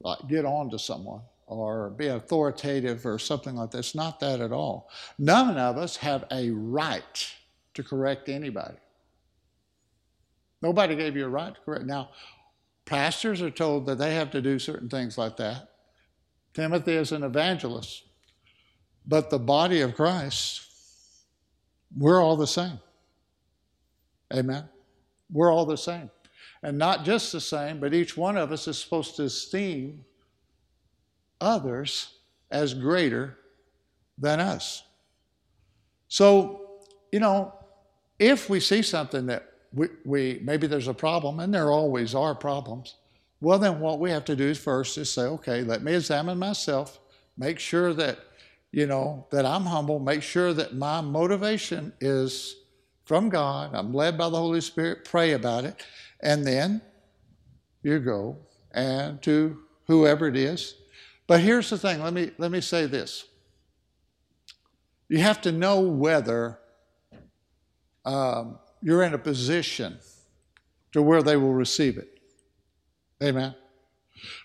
[0.00, 3.78] like get on to someone or be authoritative or something like that.
[3.78, 4.90] It's not that at all.
[5.18, 7.32] None of us have a right
[7.74, 8.78] to correct anybody.
[10.62, 11.84] Nobody gave you a right to correct.
[11.84, 12.10] Now,
[12.86, 15.68] pastors are told that they have to do certain things like that.
[16.54, 18.05] Timothy is an evangelist.
[19.06, 20.62] But the body of Christ,
[21.96, 22.80] we're all the same.
[24.34, 24.68] Amen.
[25.32, 26.10] We're all the same.
[26.62, 30.04] And not just the same, but each one of us is supposed to esteem
[31.40, 32.14] others
[32.50, 33.38] as greater
[34.18, 34.82] than us.
[36.08, 36.80] So,
[37.12, 37.52] you know,
[38.18, 42.34] if we see something that we, we, maybe there's a problem, and there always are
[42.34, 42.96] problems,
[43.40, 46.98] well, then what we have to do first is say, okay, let me examine myself,
[47.36, 48.18] make sure that,
[48.76, 52.56] you know, that I'm humble, make sure that my motivation is
[53.04, 55.84] from God, I'm led by the Holy Spirit, pray about it,
[56.20, 56.82] and then
[57.82, 58.38] you go
[58.72, 60.74] and to whoever it is
[61.26, 63.26] but here's the thing let me, let me say this.
[65.08, 66.58] You have to know whether
[68.04, 69.98] um, you're in a position
[70.92, 72.20] to where they will receive it.
[73.22, 73.54] Amen.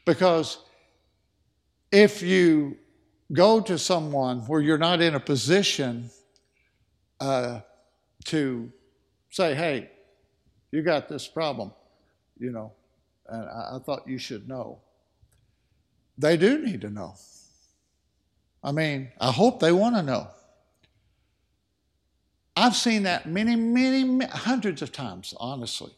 [0.05, 0.59] Because
[1.91, 2.77] if you
[3.31, 6.09] go to someone where you're not in a position
[7.19, 7.61] uh,
[8.25, 8.71] to
[9.29, 9.89] say, hey,
[10.71, 11.71] you got this problem,
[12.37, 12.71] you know,
[13.27, 14.79] and I, I thought you should know.
[16.17, 17.15] They do need to know.
[18.63, 20.27] I mean, I hope they want to know.
[22.55, 25.91] I've seen that many, many, hundreds of times, honestly.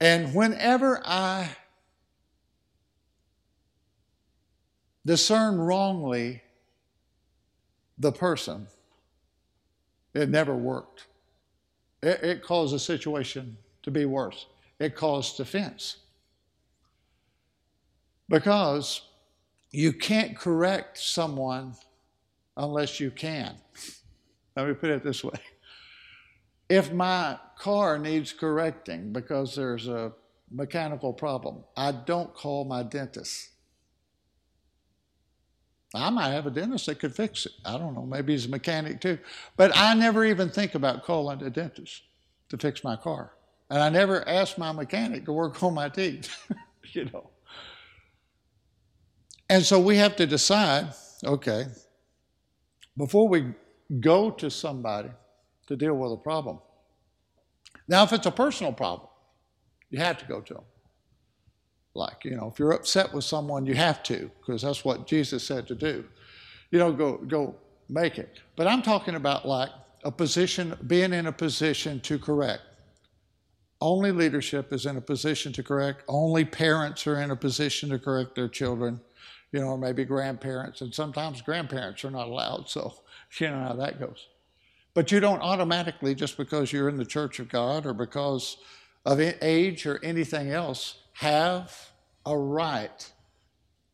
[0.00, 1.50] And whenever I
[5.04, 6.42] discern wrongly
[7.98, 8.66] the person,
[10.14, 11.06] it never worked.
[12.02, 14.46] It, it caused the situation to be worse.
[14.78, 15.96] It caused offense
[18.28, 19.02] because
[19.70, 21.74] you can't correct someone
[22.56, 23.56] unless you can.
[24.56, 25.38] Let me put it this way.
[26.68, 30.12] If my car needs correcting because there's a
[30.50, 33.50] mechanical problem, I don't call my dentist.
[35.94, 37.52] I might have a dentist that could fix it.
[37.64, 38.04] I don't know.
[38.04, 39.18] Maybe he's a mechanic too.
[39.56, 42.02] But I never even think about calling a dentist
[42.50, 43.32] to fix my car.
[43.70, 46.34] And I never ask my mechanic to work on my teeth,
[46.92, 47.30] you know.
[49.50, 50.92] And so we have to decide
[51.24, 51.66] okay,
[52.96, 53.54] before we
[54.00, 55.10] go to somebody
[55.66, 56.58] to deal with a problem.
[57.86, 59.08] Now, if it's a personal problem,
[59.90, 60.64] you have to go to them.
[61.94, 65.46] Like, you know, if you're upset with someone, you have to, because that's what Jesus
[65.46, 66.04] said to do.
[66.70, 67.56] You know, go, go
[67.88, 68.40] make it.
[68.56, 69.70] But I'm talking about like
[70.04, 72.62] a position, being in a position to correct.
[73.80, 76.02] Only leadership is in a position to correct.
[76.08, 79.00] Only parents are in a position to correct their children
[79.52, 82.94] you know, or maybe grandparents, and sometimes grandparents are not allowed, so
[83.38, 84.28] you know how that goes.
[84.94, 88.56] But you don't automatically, just because you're in the church of God or because
[89.06, 91.90] of age or anything else, have
[92.26, 93.12] a right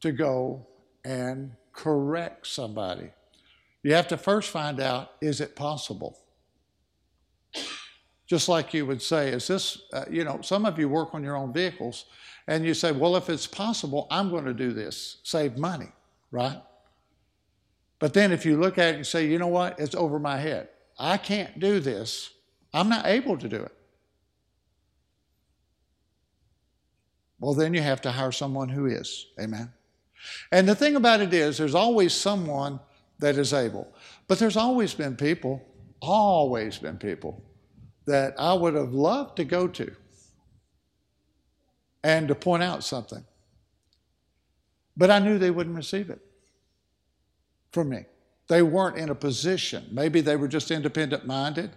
[0.00, 0.66] to go
[1.06, 3.08] and correct somebody.
[3.82, 6.18] You have to first find out is it possible?
[8.26, 11.24] Just like you would say, is this, uh, you know, some of you work on
[11.24, 12.04] your own vehicles
[12.46, 15.92] and you say, well, if it's possible, I'm going to do this, save money,
[16.30, 16.60] right?
[18.00, 20.36] But then if you look at it and say, you know what, it's over my
[20.36, 20.68] head.
[20.98, 22.30] I can't do this.
[22.74, 23.72] I'm not able to do it.
[27.44, 29.26] Well, then you have to hire someone who is.
[29.38, 29.70] Amen.
[30.50, 32.80] And the thing about it is, there's always someone
[33.18, 33.86] that is able.
[34.28, 35.62] But there's always been people,
[36.00, 37.44] always been people,
[38.06, 39.94] that I would have loved to go to
[42.02, 43.22] and to point out something.
[44.96, 46.20] But I knew they wouldn't receive it
[47.72, 48.06] from me.
[48.48, 49.86] They weren't in a position.
[49.92, 51.72] Maybe they were just independent minded.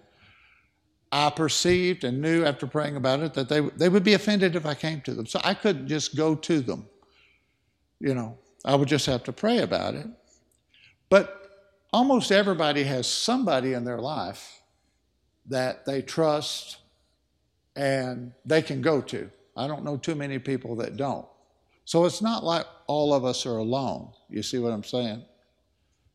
[1.12, 4.66] I perceived and knew after praying about it that they, they would be offended if
[4.66, 5.26] I came to them.
[5.26, 6.86] So I couldn't just go to them.
[8.00, 10.08] You know, I would just have to pray about it.
[11.10, 14.62] But almost everybody has somebody in their life
[15.48, 16.78] that they trust
[17.76, 19.30] and they can go to.
[19.56, 21.26] I don't know too many people that don't.
[21.86, 24.10] So it's not like all of us are alone.
[24.30, 25.24] You see what I'm saying?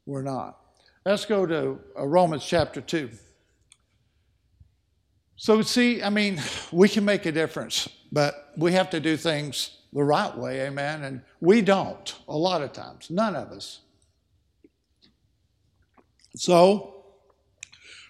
[0.05, 0.59] We're not.
[1.07, 3.11] Let's go to uh, Romans chapter 2.
[5.37, 9.79] So, see, I mean, we can make a difference, but we have to do things
[9.93, 11.03] the right way, amen?
[11.03, 13.81] And we don't a lot of times, none of us.
[16.37, 17.05] So,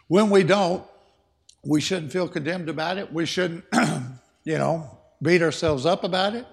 [0.09, 0.85] when we don't,
[1.65, 3.13] we shouldn't feel condemned about it.
[3.13, 3.65] We shouldn't,
[4.45, 6.47] you know, beat ourselves up about it.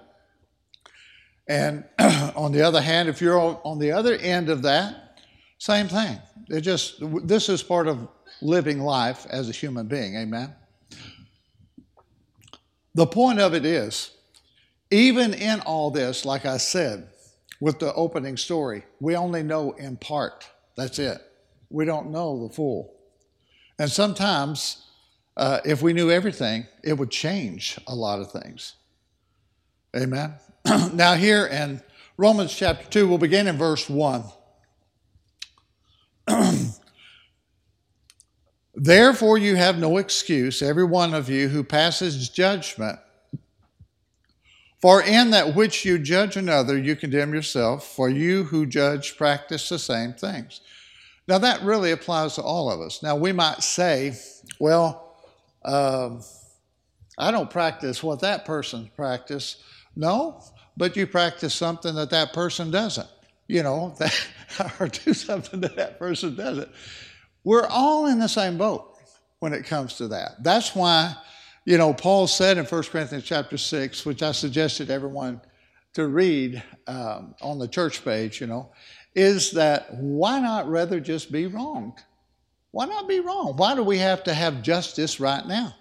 [1.48, 5.18] And on the other hand, if you're on the other end of that,
[5.58, 6.18] same thing.
[6.48, 6.96] It just,
[7.26, 8.08] this is part of
[8.40, 10.16] living life as a human being.
[10.16, 10.54] Amen.
[12.94, 14.10] The point of it is,
[14.90, 17.08] even in all this, like I said
[17.60, 20.48] with the opening story, we only know in part.
[20.76, 21.20] That's it.
[21.68, 22.94] We don't know the full.
[23.78, 24.84] And sometimes,
[25.36, 28.74] uh, if we knew everything, it would change a lot of things.
[29.96, 30.34] Amen.
[30.92, 31.80] now, here in
[32.16, 34.24] Romans chapter 2, we'll begin in verse 1.
[38.82, 42.98] Therefore, you have no excuse, every one of you who passes judgment.
[44.80, 49.68] For in that which you judge another, you condemn yourself, for you who judge practice
[49.68, 50.62] the same things.
[51.28, 53.02] Now, that really applies to all of us.
[53.02, 54.14] Now, we might say,
[54.58, 55.14] well,
[55.62, 56.22] um,
[57.18, 59.62] I don't practice what that person practice.
[59.94, 60.42] No,
[60.78, 63.08] but you practice something that that person doesn't
[63.50, 64.26] you know, that,
[64.80, 66.70] or do something that that person doesn't.
[67.44, 68.96] We're all in the same boat
[69.38, 70.42] when it comes to that.
[70.42, 71.16] That's why,
[71.64, 75.40] you know, Paul said in 1 Corinthians chapter 6, which I suggested everyone
[75.94, 78.70] to read um, on the church page, you know,
[79.14, 81.98] is that why not rather just be wrong?
[82.70, 83.54] Why not be wrong?
[83.56, 85.74] Why do we have to have justice right now?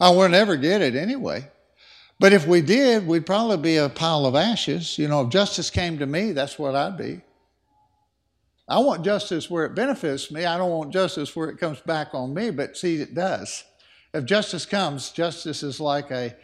[0.00, 1.48] I will never get it anyway.
[2.18, 4.98] But if we did, we'd probably be a pile of ashes.
[4.98, 7.20] You know, if justice came to me, that's what I'd be.
[8.68, 10.44] I want justice where it benefits me.
[10.44, 13.64] I don't want justice where it comes back on me, but see, it does.
[14.12, 16.36] If justice comes, justice is like a,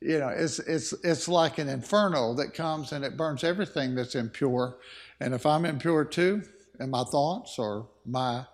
[0.00, 4.16] you know, it's, it's, it's like an inferno that comes and it burns everything that's
[4.16, 4.78] impure.
[5.20, 6.42] And if I'm impure too,
[6.80, 8.44] in my thoughts or my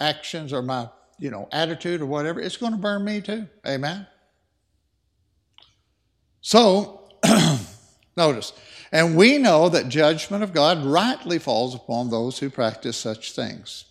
[0.00, 3.48] actions or my, you know, attitude or whatever, it's going to burn me too.
[3.66, 4.06] Amen.
[6.40, 7.08] So,
[8.16, 8.52] notice,
[8.92, 13.84] and we know that judgment of God rightly falls upon those who practice such things.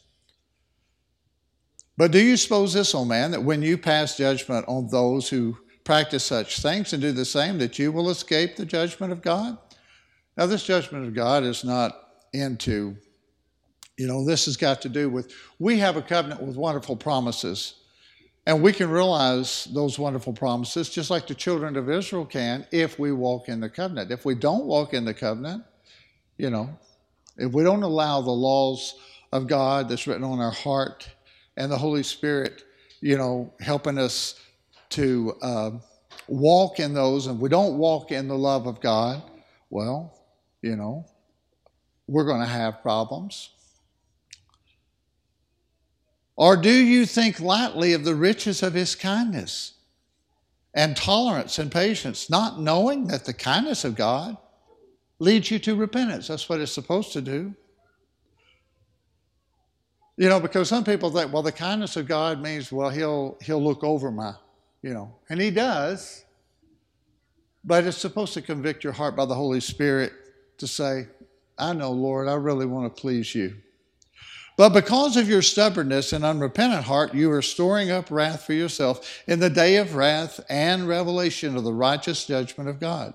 [1.98, 5.30] But do you suppose this, O oh man, that when you pass judgment on those
[5.30, 9.22] who practice such things and do the same, that you will escape the judgment of
[9.22, 9.58] God?
[10.36, 11.98] Now, this judgment of God is not
[12.34, 12.96] into,
[13.98, 17.76] you know, this has got to do with, we have a covenant with wonderful promises
[18.48, 22.98] and we can realize those wonderful promises just like the children of Israel can if
[22.98, 24.10] we walk in the covenant.
[24.10, 25.66] If we don't walk in the covenant,
[26.38, 26.70] you know,
[27.36, 28.96] if we don't allow the laws
[29.34, 31.10] of God that's written on our heart
[31.58, 32.64] and the Holy Spirit,
[33.02, 34.40] you know, helping us
[34.92, 35.72] to uh,
[36.30, 39.24] walk in those, and we don't walk in the love of God,
[39.70, 40.18] well,
[40.62, 41.06] you know,
[42.08, 43.50] we're going to have problems.
[46.38, 49.74] Or do you think lightly of the riches of his kindness
[50.78, 54.38] and tolerance and patience, not knowing that the kindness of God
[55.18, 56.28] leads you to repentance.
[56.28, 57.56] That's what it's supposed to do.
[60.18, 63.64] You know, because some people think, well, the kindness of God means, well, he'll he'll
[63.64, 64.34] look over my,
[64.84, 66.26] you know, and he does.
[67.64, 70.14] But it's supposed to convict your heart by the Holy Spirit
[70.60, 71.08] to say,
[71.58, 73.56] I know, Lord, I really want to please you.
[74.58, 79.22] But because of your stubbornness and unrepentant heart, you are storing up wrath for yourself
[79.28, 83.14] in the day of wrath and revelation of the righteous judgment of God,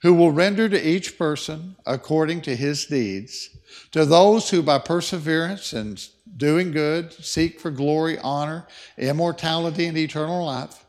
[0.00, 3.50] who will render to each person according to his deeds.
[3.92, 6.02] To those who by perseverance and
[6.38, 8.66] doing good seek for glory, honor,
[8.96, 10.86] immortality, and eternal life,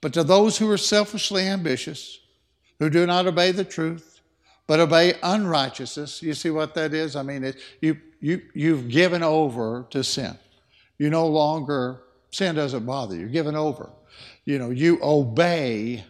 [0.00, 2.18] but to those who are selfishly ambitious,
[2.80, 4.15] who do not obey the truth,
[4.66, 6.22] but obey unrighteousness.
[6.22, 7.16] You see what that is?
[7.16, 10.36] I mean, it, you, you, you've given over to sin.
[10.98, 12.00] You no longer,
[12.30, 13.90] sin doesn't bother you, you're given over.
[14.44, 16.04] You know, you obey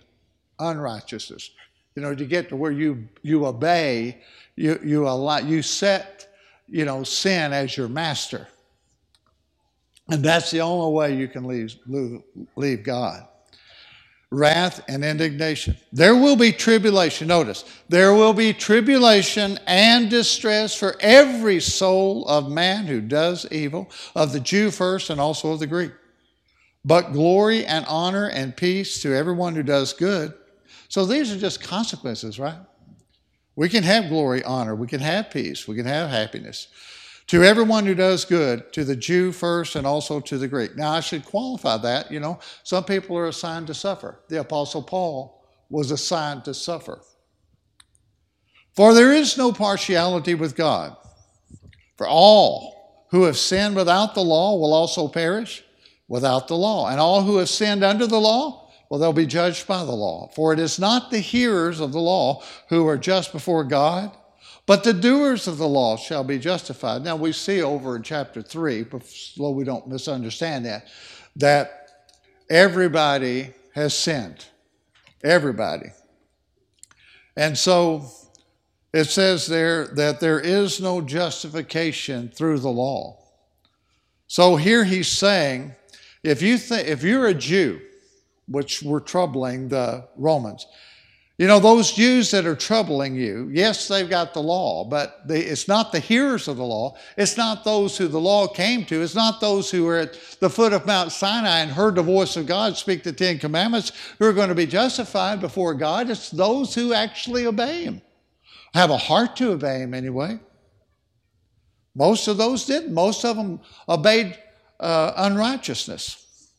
[0.59, 1.51] unrighteousness.
[1.95, 4.23] You know, to get to where you, you obey,
[4.55, 6.29] you, you, allow, you set,
[6.69, 8.47] you know, sin as your master.
[10.09, 11.75] And that's the only way you can leave,
[12.55, 13.27] leave God
[14.31, 15.77] wrath, and indignation.
[15.93, 17.29] There will be tribulation.
[17.29, 23.89] Notice, there will be tribulation and distress for every soul of man who does evil,
[24.15, 25.93] of the Jew first and also of the Greek.
[26.85, 30.35] But glory and honor and peace to everyone who does good.
[30.89, 32.59] So these are just consequences, right?
[33.57, 36.69] We can have glory, honor, we can have peace, we can have happiness.
[37.29, 40.77] To everyone who does good, to the Jew first and also to the Greek.
[40.77, 42.11] Now, I should qualify that.
[42.11, 44.21] You know, some people are assigned to suffer.
[44.29, 47.01] The Apostle Paul was assigned to suffer.
[48.77, 50.97] For there is no partiality with God.
[51.97, 55.65] For all who have sinned without the law will also perish
[56.07, 56.89] without the law.
[56.89, 60.31] And all who have sinned under the law, well, they'll be judged by the law.
[60.37, 64.17] For it is not the hearers of the law who are just before God
[64.67, 67.03] but the doers of the law shall be justified.
[67.03, 70.89] Now we see over in chapter 3, so we don't misunderstand that,
[71.37, 71.89] that
[72.51, 74.45] everybody has sinned.
[75.23, 75.87] Everybody.
[77.37, 78.11] And so
[78.93, 83.19] it says there that there is no justification through the law.
[84.27, 85.75] So here he's saying,
[86.23, 87.81] if you think if you're a Jew,
[88.49, 90.67] which were troubling the Romans,
[91.39, 95.69] you know, those Jews that are troubling you, yes, they've got the law, but it's
[95.69, 96.97] not the hearers of the law.
[97.19, 99.03] It's not those who the law came to.
[99.03, 102.39] It's not those who were at the foot of Mount Sinai and heard the voice
[102.39, 106.09] of God speak the Ten Commandments who are going to be justified before God.
[106.09, 108.01] It's those who actually obey Him,
[108.73, 110.41] have a heart to obey Him anyway.
[111.95, 112.95] Most of those didn't.
[112.95, 114.39] Most of them obeyed
[114.81, 116.51] uh, unrighteousness.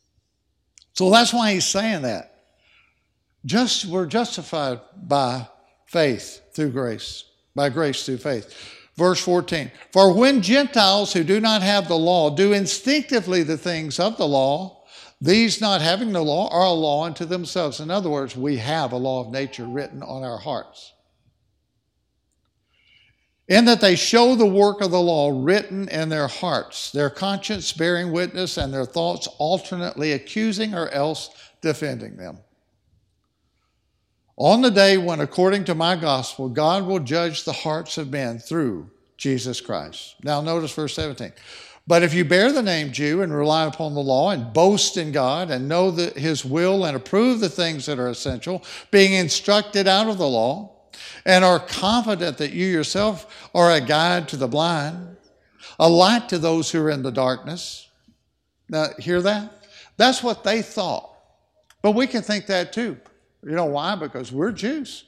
[0.94, 2.27] So that's why He's saying that.
[3.46, 5.48] Just we're justified by
[5.86, 7.24] faith through grace,
[7.56, 8.54] by grace through faith.
[8.96, 14.00] Verse 14 For when Gentiles who do not have the law do instinctively the things
[14.00, 14.84] of the law,
[15.22, 17.80] these not having the law are a law unto themselves.
[17.80, 20.94] In other words, we have a law of nature written on our hearts.
[23.48, 27.72] In that they show the work of the law written in their hearts, their conscience
[27.72, 31.30] bearing witness, and their thoughts alternately accusing or else
[31.62, 32.40] defending them.
[34.38, 38.38] On the day when, according to my gospel, God will judge the hearts of men
[38.38, 40.16] through Jesus Christ.
[40.24, 41.34] Now, notice verse 17.
[41.88, 45.12] But if you bear the name Jew and rely upon the law and boast in
[45.12, 49.88] God and know that his will and approve the things that are essential, being instructed
[49.88, 50.74] out of the law,
[51.26, 55.18] and are confident that you yourself are a guide to the blind,
[55.80, 57.90] a light to those who are in the darkness.
[58.70, 59.66] Now, hear that?
[59.96, 61.10] That's what they thought.
[61.82, 62.98] But we can think that too.
[63.44, 63.96] You know why?
[63.96, 65.06] Because we're Jews,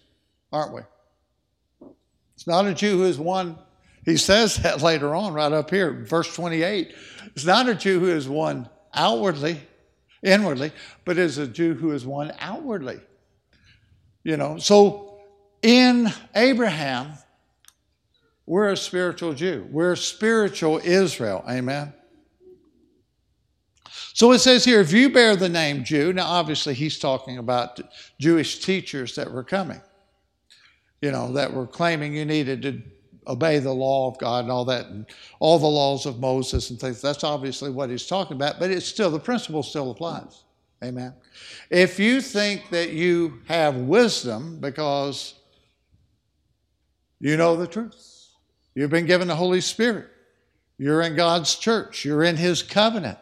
[0.52, 0.82] aren't we?
[2.36, 3.58] It's not a Jew who is one,
[4.06, 6.94] he says that later on, right up here, verse 28.
[7.36, 9.60] It's not a Jew who is one outwardly,
[10.24, 10.72] inwardly,
[11.06, 13.00] but is a Jew who is one outwardly.
[14.24, 15.20] You know, so
[15.62, 17.14] in Abraham,
[18.46, 19.68] we're a spiritual Jew.
[19.70, 21.44] We're spiritual Israel.
[21.48, 21.94] Amen.
[24.20, 27.80] So it says here, if you bear the name Jew, now obviously he's talking about
[28.20, 29.80] Jewish teachers that were coming,
[31.02, 32.82] you know, that were claiming you needed to
[33.28, 35.06] obey the law of God and all that, and
[35.40, 37.02] all the laws of Moses and things.
[37.02, 40.44] That's obviously what he's talking about, but it's still, the principle still applies.
[40.84, 41.14] Amen.
[41.70, 45.36] If you think that you have wisdom because
[47.22, 48.32] you know the truth,
[48.76, 50.10] you've been given the Holy Spirit,
[50.78, 53.18] you're in God's church, you're in His covenant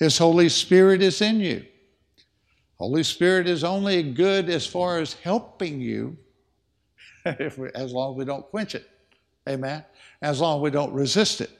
[0.00, 1.64] his Holy Spirit is in you.
[2.78, 6.16] Holy Spirit is only good as far as helping you.
[7.26, 8.88] if we, as long as we don't quench it.
[9.46, 9.84] Amen.
[10.22, 11.50] As long as we don't resist it.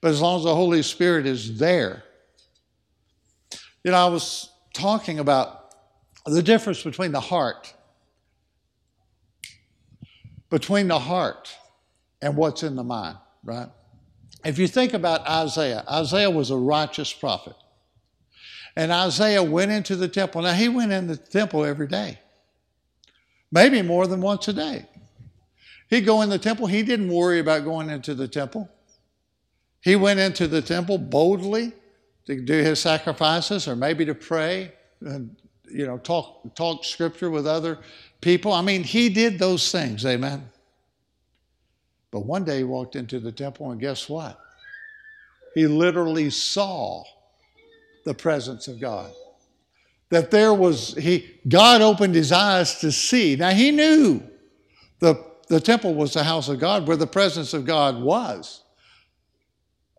[0.00, 2.02] But as long as the Holy Spirit is there.
[3.84, 5.72] You know, I was talking about
[6.26, 7.72] the difference between the heart,
[10.50, 11.56] between the heart
[12.20, 13.68] and what's in the mind, right?
[14.44, 17.54] If you think about Isaiah, Isaiah was a righteous prophet.
[18.76, 20.42] And Isaiah went into the temple.
[20.42, 22.18] Now, he went in the temple every day,
[23.50, 24.86] maybe more than once a day.
[25.88, 26.66] He'd go in the temple.
[26.66, 28.68] He didn't worry about going into the temple.
[29.80, 31.72] He went into the temple boldly
[32.26, 35.36] to do his sacrifices or maybe to pray and,
[35.70, 37.78] you know, talk, talk scripture with other
[38.20, 38.52] people.
[38.52, 40.04] I mean, he did those things.
[40.04, 40.50] Amen.
[42.10, 44.40] But one day he walked into the temple, and guess what?
[45.54, 47.04] He literally saw
[48.06, 49.10] the presence of God.
[50.10, 53.34] That there was, he, God opened his eyes to see.
[53.34, 54.22] Now he knew
[55.00, 58.62] the, the temple was the house of God where the presence of God was.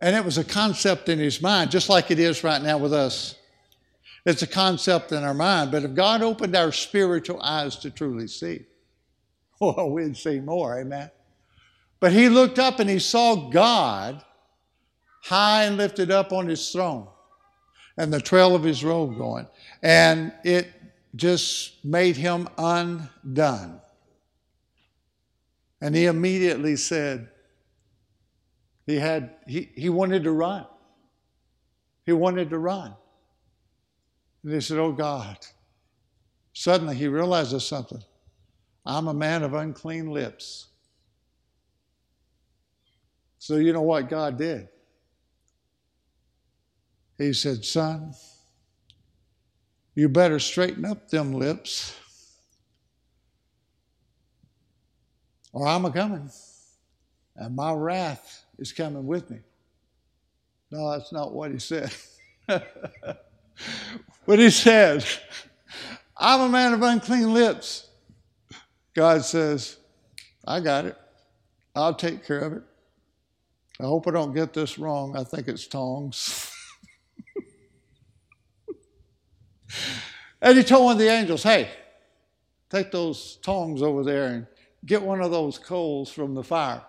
[0.00, 2.94] And it was a concept in his mind, just like it is right now with
[2.94, 3.34] us.
[4.24, 5.70] It's a concept in our mind.
[5.70, 8.64] But if God opened our spiritual eyes to truly see,
[9.60, 10.80] well, we'd see more.
[10.80, 11.10] Amen.
[12.00, 14.24] But he looked up and he saw God
[15.24, 17.08] high and lifted up on his throne
[17.98, 19.46] and the trail of his robe going.
[19.82, 20.72] And it
[21.16, 23.80] just made him undone.
[25.80, 27.28] And he immediately said,
[28.86, 30.64] he had he, he wanted to run.
[32.06, 32.94] He wanted to run.
[34.42, 35.36] And he said, Oh God.
[36.54, 38.02] Suddenly he realizes something.
[38.86, 40.68] I'm a man of unclean lips.
[43.38, 44.68] So, you know what God did?
[47.18, 48.14] He said, Son,
[49.94, 51.96] you better straighten up them lips,
[55.52, 56.30] or I'm a coming,
[57.36, 59.38] and my wrath is coming with me.
[60.70, 61.92] No, that's not what he said.
[62.46, 65.04] but he said,
[66.16, 67.88] I'm a man of unclean lips.
[68.94, 69.78] God says,
[70.46, 70.96] I got it.
[71.74, 72.62] I'll take care of it.
[73.80, 75.16] I hope I don't get this wrong.
[75.16, 76.44] I think it's tongs.
[80.40, 81.70] and he told one of the angels, hey,
[82.70, 84.46] take those tongs over there and
[84.84, 86.82] get one of those coals from the fire.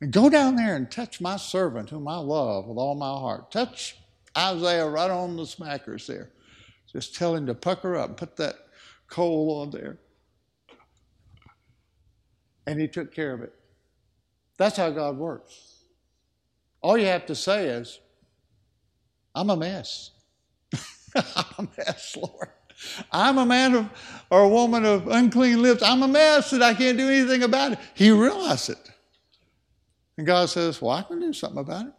[0.00, 3.52] And go down there and touch my servant, whom I love with all my heart.
[3.52, 3.96] Touch
[4.36, 6.30] Isaiah right on the smackers there.
[6.92, 8.56] Just tell him to pucker up and put that
[9.08, 9.98] coal on there.
[12.66, 13.54] And he took care of it.
[14.58, 15.84] That's how God works.
[16.80, 18.00] All you have to say is,
[19.34, 20.10] I'm a mess.
[21.16, 22.48] I'm a mess, Lord.
[23.10, 23.90] I'm a man of
[24.30, 25.82] or a woman of unclean lips.
[25.82, 27.78] I'm a mess that I can't do anything about it.
[27.94, 28.90] He realized it.
[30.16, 31.92] And God says, Well, I can do something about it.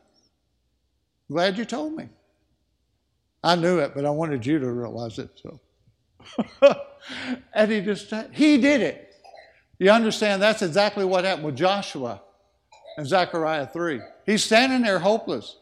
[1.31, 2.09] glad you told me.
[3.43, 5.29] I knew it, but I wanted you to realize it.
[5.41, 5.59] So
[7.53, 9.15] and he just he did it.
[9.79, 12.21] You understand that's exactly what happened with Joshua
[12.97, 13.99] in Zechariah 3.
[14.25, 15.57] He's standing there hopeless.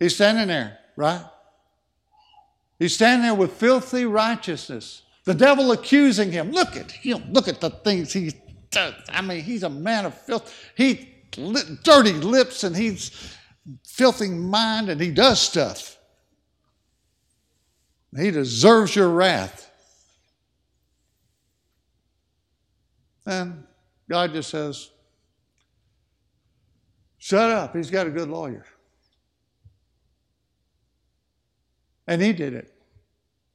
[0.00, 1.24] He's standing there, right?
[2.82, 5.02] He's standing there with filthy righteousness.
[5.22, 6.50] The devil accusing him.
[6.50, 7.32] Look at him.
[7.32, 8.32] Look at the things he
[8.72, 8.94] does.
[9.08, 10.52] I mean, he's a man of filth.
[10.74, 11.08] He
[11.84, 13.36] dirty lips and he's
[13.86, 15.96] filthy mind and he does stuff.
[18.18, 19.70] He deserves your wrath.
[23.24, 23.62] And
[24.10, 24.90] God just says,
[27.18, 27.76] Shut up.
[27.76, 28.66] He's got a good lawyer.
[32.08, 32.71] And he did it.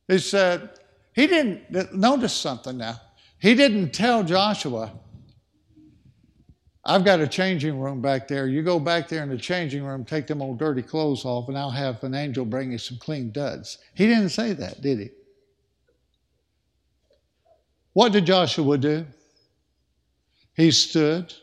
[0.07, 0.69] He said,
[1.13, 2.99] he didn't, notice something now.
[3.39, 4.93] He didn't tell Joshua,
[6.85, 8.47] I've got a changing room back there.
[8.47, 11.57] You go back there in the changing room, take them old dirty clothes off, and
[11.57, 13.77] I'll have an angel bring you some clean duds.
[13.93, 15.09] He didn't say that, did he?
[17.93, 19.05] What did Joshua do?
[20.53, 21.33] He stood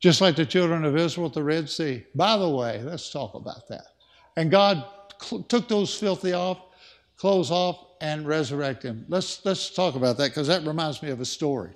[0.00, 2.04] just like the children of Israel at the Red Sea.
[2.14, 3.86] By the way, let's talk about that.
[4.36, 4.84] And God
[5.48, 6.58] took those filthy off,
[7.16, 9.04] clothes off, and resurrect him.
[9.08, 11.70] Let's, let's talk about that because that reminds me of a story.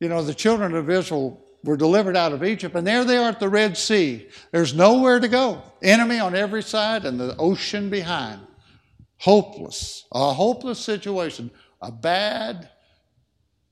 [0.00, 3.28] You know, the children of Israel were delivered out of Egypt, and there they are
[3.30, 4.28] at the Red Sea.
[4.52, 5.62] There's nowhere to go.
[5.82, 8.40] Enemy on every side and the ocean behind.
[9.18, 11.50] Hopeless, a hopeless situation,
[11.80, 12.68] a bad,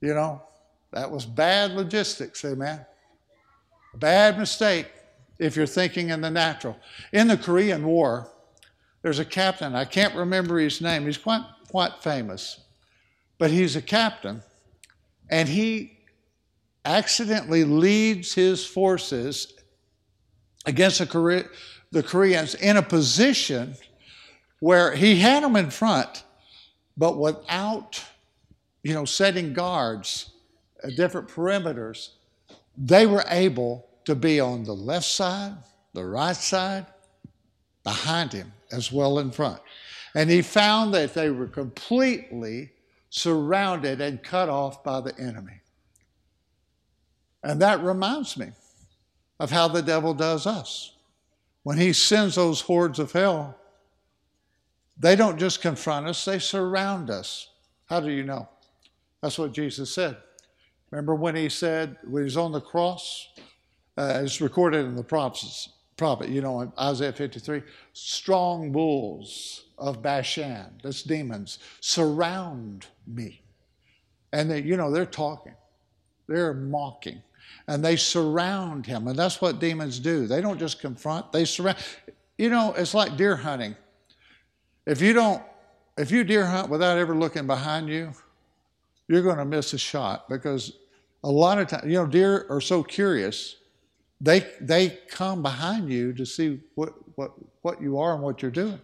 [0.00, 0.42] you know,
[0.92, 2.84] that was bad logistics, amen.
[3.94, 4.86] Bad mistake
[5.42, 6.76] if you're thinking in the natural.
[7.12, 8.30] In the Korean War,
[9.02, 12.60] there's a captain, I can't remember his name, he's quite, quite famous,
[13.38, 14.42] but he's a captain,
[15.28, 15.98] and he
[16.84, 19.54] accidentally leads his forces
[20.64, 21.48] against the,
[21.90, 23.74] the Koreans in a position
[24.60, 26.22] where he had them in front,
[26.96, 28.00] but without,
[28.84, 30.30] you know, setting guards
[30.84, 32.10] at different perimeters,
[32.76, 35.54] they were able to be on the left side,
[35.92, 36.86] the right side,
[37.84, 39.60] behind him, as well in front.
[40.14, 42.72] And he found that they were completely
[43.10, 45.60] surrounded and cut off by the enemy.
[47.42, 48.52] And that reminds me
[49.40, 50.92] of how the devil does us.
[51.62, 53.56] When he sends those hordes of hell,
[54.98, 57.48] they don't just confront us, they surround us.
[57.86, 58.48] How do you know?
[59.20, 60.16] That's what Jesus said.
[60.90, 63.28] Remember when he said, when he's on the cross?
[63.96, 67.62] Uh, it's recorded in the prophets, prophet, you know, in Isaiah 53
[67.92, 73.42] strong bulls of Bashan, that's demons, surround me.
[74.32, 75.54] And they, you know, they're talking,
[76.26, 77.22] they're mocking,
[77.68, 79.08] and they surround him.
[79.08, 80.26] And that's what demons do.
[80.26, 81.78] They don't just confront, they surround.
[82.38, 83.76] You know, it's like deer hunting.
[84.86, 85.42] If you don't,
[85.98, 88.12] if you deer hunt without ever looking behind you,
[89.08, 90.72] you're going to miss a shot because
[91.22, 93.56] a lot of times, you know, deer are so curious.
[94.22, 98.50] They they come behind you to see what what what you are and what you're
[98.50, 98.80] doing.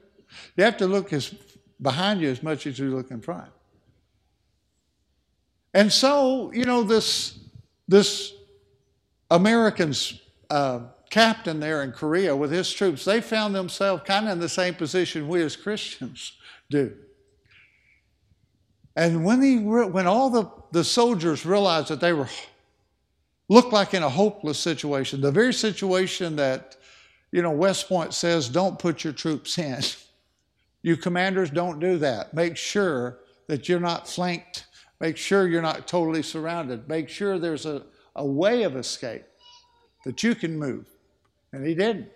[0.56, 1.32] You have to look as
[1.80, 3.50] behind you as much as you look in front.
[5.72, 7.38] And so, you know, this
[7.86, 8.32] this
[9.30, 10.20] Americans
[10.50, 10.80] uh,
[11.10, 14.74] captain there in Korea with his troops, they found themselves kind of in the same
[14.74, 16.32] position we as Christians
[16.70, 16.94] do.
[18.96, 22.28] And when, he, when all the, the soldiers realized that they were
[23.48, 26.76] looked like in a hopeless situation, the very situation that,
[27.32, 29.80] you know, West Point says, don't put your troops in.
[30.80, 32.34] You commanders don't do that.
[32.34, 33.18] Make sure
[33.48, 34.66] that you're not flanked.
[35.00, 36.88] Make sure you're not totally surrounded.
[36.88, 37.82] Make sure there's a,
[38.14, 39.24] a way of escape
[40.04, 40.86] that you can move.
[41.52, 42.08] And he didn't.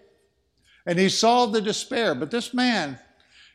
[0.87, 2.14] And he saw the despair.
[2.14, 2.99] But this man,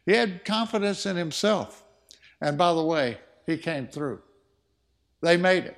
[0.05, 1.83] he had confidence in himself.
[2.41, 4.21] And by the way, he came through.
[5.21, 5.77] They made it.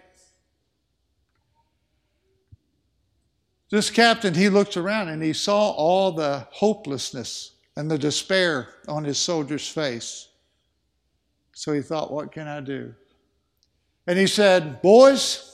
[3.69, 9.03] This captain, he looked around and he saw all the hopelessness and the despair on
[9.03, 10.27] his soldier's face.
[11.53, 12.95] So he thought, what can I do?
[14.07, 15.45] And he said, Boys,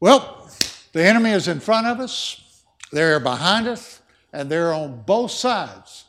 [0.00, 0.48] well,
[0.92, 4.00] the enemy is in front of us, they're behind us,
[4.32, 6.06] and they're on both sides.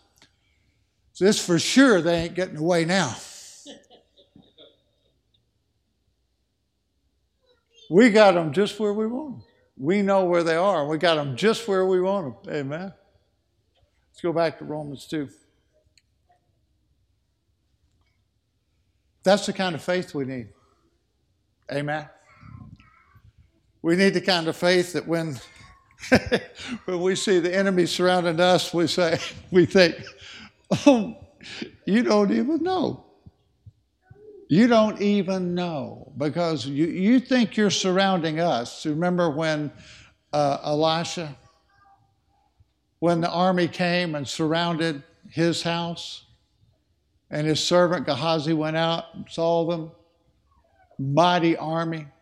[1.12, 3.16] So this for sure they ain't getting away now.
[7.90, 9.48] we got them just where we want them.
[9.78, 10.88] We know where they are.
[10.88, 12.56] We got them just where we want them.
[12.56, 12.94] Amen.
[14.12, 15.28] Let's go back to Romans 2.
[19.24, 20.50] That's the kind of faith we need.
[21.72, 22.08] Amen.
[23.82, 25.40] We need the kind of faith that when
[26.86, 29.20] when we see the enemy surrounding us, we say,
[29.52, 29.96] we think,
[30.86, 31.16] oh,
[31.86, 33.06] you don't even know.
[34.48, 38.86] You don't even know because you, you think you're surrounding us.
[38.86, 39.72] Remember when
[40.32, 41.36] uh, Elisha,
[43.00, 46.26] when the army came and surrounded his house,
[47.32, 49.92] and his servant Gehazi went out and saw them,
[51.00, 52.08] mighty army.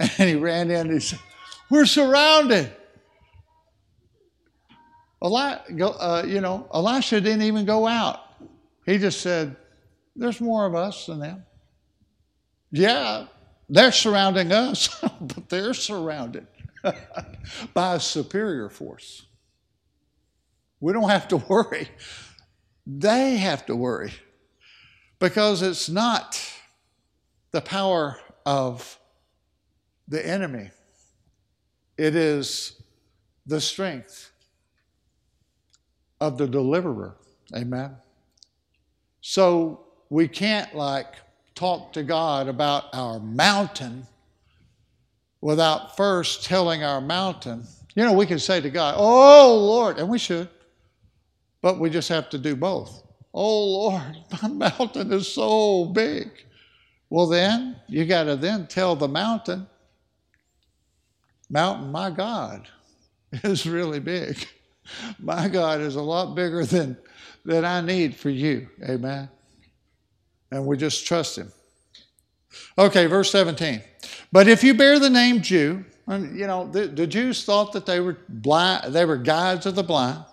[0.00, 1.18] And he ran in and he said,
[1.70, 2.72] We're surrounded.
[5.24, 8.20] Eli, uh, you know, Elisha didn't even go out.
[8.86, 9.56] He just said,
[10.14, 11.44] There's more of us than them.
[12.70, 13.26] Yeah,
[13.68, 14.88] they're surrounding us,
[15.20, 16.46] but they're surrounded
[17.74, 19.26] by a superior force.
[20.80, 21.88] We don't have to worry.
[22.86, 24.12] They have to worry
[25.18, 26.40] because it's not
[27.50, 28.98] the power of
[30.06, 30.70] the enemy,
[31.98, 32.80] it is
[33.44, 34.30] the strength
[36.20, 37.16] of the deliverer.
[37.54, 37.96] Amen.
[39.20, 41.14] So we can't like
[41.58, 44.06] talk to God about our mountain
[45.40, 47.64] without first telling our mountain.
[47.94, 50.48] You know, we can say to God, Oh Lord, and we should,
[51.60, 53.02] but we just have to do both.
[53.34, 56.30] Oh Lord, my mountain is so big.
[57.10, 59.66] Well, then you got to then tell the mountain,
[61.50, 62.68] Mountain, my God
[63.32, 64.46] is really big.
[65.18, 66.96] My God is a lot bigger than,
[67.44, 68.68] than I need for you.
[68.86, 69.28] Amen.
[70.50, 71.52] And we just trust Him.
[72.76, 73.82] Okay, verse 17.
[74.32, 77.86] But if you bear the name Jew, and you know, the, the Jews thought that
[77.86, 80.24] they were blind, they were guides of the blind,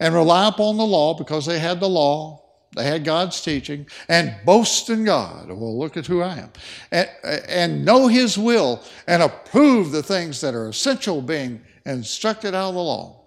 [0.00, 4.34] and rely upon the law because they had the law they had God's teaching, and
[4.44, 5.48] boast in God.
[5.48, 6.52] Well, look at who I am.
[6.92, 12.68] And, and know His will and approve the things that are essential being instructed out
[12.68, 13.24] of the law.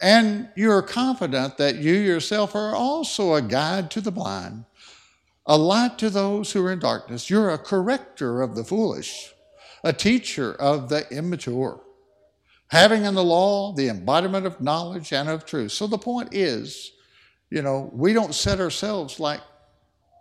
[0.00, 4.64] And you're confident that you yourself are also a guide to the blind,
[5.46, 7.30] a light to those who are in darkness.
[7.30, 9.32] You're a corrector of the foolish,
[9.84, 11.80] a teacher of the immature,
[12.68, 15.72] having in the law the embodiment of knowledge and of truth.
[15.72, 16.92] So the point is,
[17.50, 19.40] you know, we don't set ourselves like,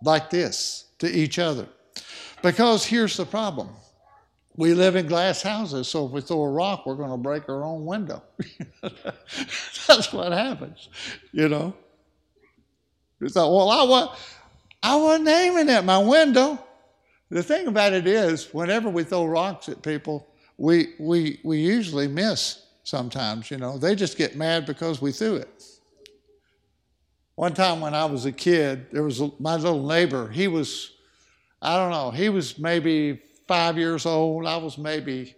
[0.03, 1.67] like this to each other.
[2.43, 3.69] Because here's the problem
[4.57, 7.49] we live in glass houses, so if we throw a rock, we're going to break
[7.49, 8.23] our own window.
[9.87, 10.87] That's what happens,
[11.33, 11.73] you know.
[13.19, 14.17] You thought, well, I, was,
[14.85, 16.59] I wasn't aiming at my window.
[17.31, 20.27] The thing about it is, whenever we throw rocks at people,
[20.57, 23.79] we, we, we usually miss sometimes, you know.
[23.79, 25.63] They just get mad because we threw it.
[27.33, 30.29] One time when I was a kid, there was a, my little neighbor.
[30.29, 30.91] He was,
[31.63, 34.45] I don't know, he was maybe five years old.
[34.45, 35.33] I was maybe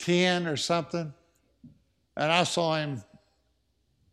[0.00, 1.14] 10 or something.
[2.14, 3.02] And I saw him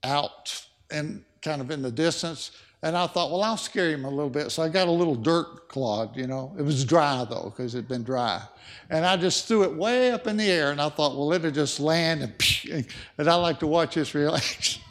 [0.06, 2.52] out and kind of in the distance.
[2.84, 4.52] And I thought, well, I'll scare him a little bit.
[4.52, 6.56] So I got a little dirt clod, you know.
[6.58, 8.42] It was dry though, because it'd been dry.
[8.90, 10.72] And I just threw it way up in the air.
[10.72, 12.24] And I thought, well, it'll just land.
[12.24, 14.82] And, and I like to watch this reaction.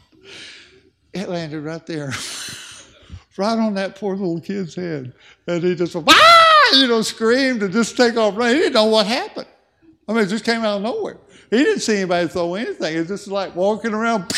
[1.12, 2.12] it landed right there,
[3.36, 5.12] right on that poor little kid's head.
[5.49, 8.55] And he just ah, you know, screamed and just take off running.
[8.55, 9.49] He didn't know what happened.
[10.09, 11.18] I mean, it just came out of nowhere.
[11.51, 12.95] He didn't see anybody throw anything.
[12.95, 14.28] It was just like walking around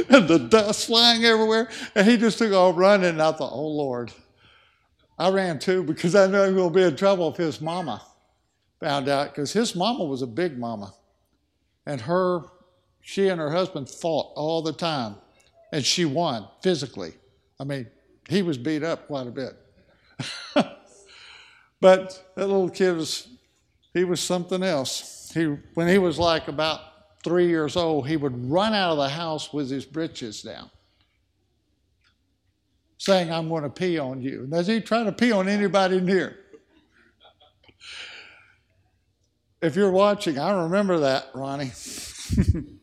[0.08, 1.68] and the dust flying everywhere.
[1.94, 3.10] And he just took off running.
[3.10, 4.12] And I thought, oh, Lord.
[5.18, 7.60] I ran too because I knew he was going to be in trouble if his
[7.60, 8.02] mama
[8.80, 10.92] found out because his mama was a big mama.
[11.86, 12.42] And her
[13.06, 15.16] she and her husband fought all the time,
[15.72, 17.12] and she won physically.
[17.60, 17.86] I mean,
[18.30, 19.52] he was beat up quite a bit.
[21.82, 23.28] but that little kid was,
[23.92, 25.30] he was something else.
[25.34, 26.80] He, when he was like about
[27.24, 30.70] three years old, he would run out of the house with his breeches down,
[32.98, 34.44] saying, I'm going to pee on you.
[34.44, 36.38] And as he trying to pee on anybody here.
[39.62, 41.72] If you're watching, I remember that, Ronnie.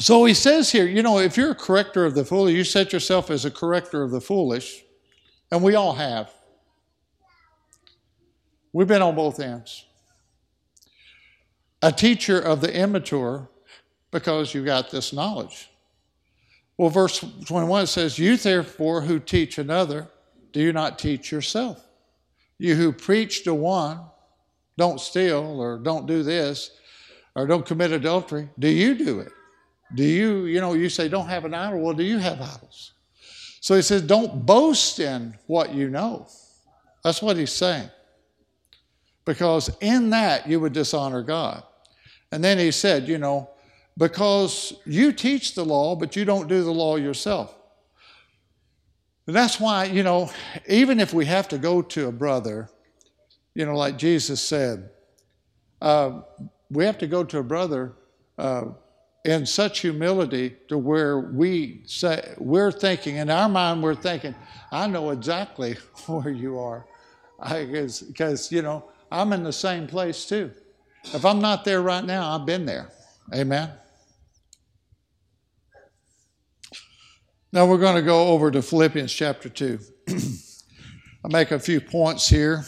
[0.00, 2.92] So he says here, you know, if you're a corrector of the foolish, you set
[2.92, 4.82] yourself as a corrector of the foolish,
[5.50, 6.32] and we all have.
[8.72, 9.84] We've been on both ends.
[11.82, 13.48] A teacher of the immature,
[14.10, 15.70] because you got this knowledge.
[16.78, 20.08] Well, verse 21 says, You therefore who teach another,
[20.52, 21.84] do you not teach yourself?
[22.58, 24.00] You who preach to one,
[24.78, 26.70] don't steal, or don't do this,
[27.34, 29.32] or don't commit adultery, do you do it?
[29.94, 31.80] Do you, you know, you say, don't have an idol.
[31.80, 32.92] Well, do you have idols?
[33.60, 36.26] So he says, don't boast in what you know.
[37.04, 37.90] That's what he's saying.
[39.24, 41.62] Because in that you would dishonor God.
[42.32, 43.50] And then he said, you know,
[43.96, 47.54] because you teach the law, but you don't do the law yourself.
[49.26, 50.30] And that's why, you know,
[50.66, 52.68] even if we have to go to a brother,
[53.54, 54.90] you know, like Jesus said,
[55.80, 56.22] uh,
[56.70, 57.92] we have to go to a brother
[58.38, 58.64] uh,
[59.24, 64.34] in such humility to where we say we're thinking in our mind we're thinking
[64.72, 65.74] i know exactly
[66.06, 66.84] where you are
[67.38, 70.50] because you know i'm in the same place too
[71.04, 72.90] if i'm not there right now i've been there
[73.34, 73.70] amen
[77.52, 79.78] now we're going to go over to philippians chapter 2
[80.08, 82.64] i'll make a few points here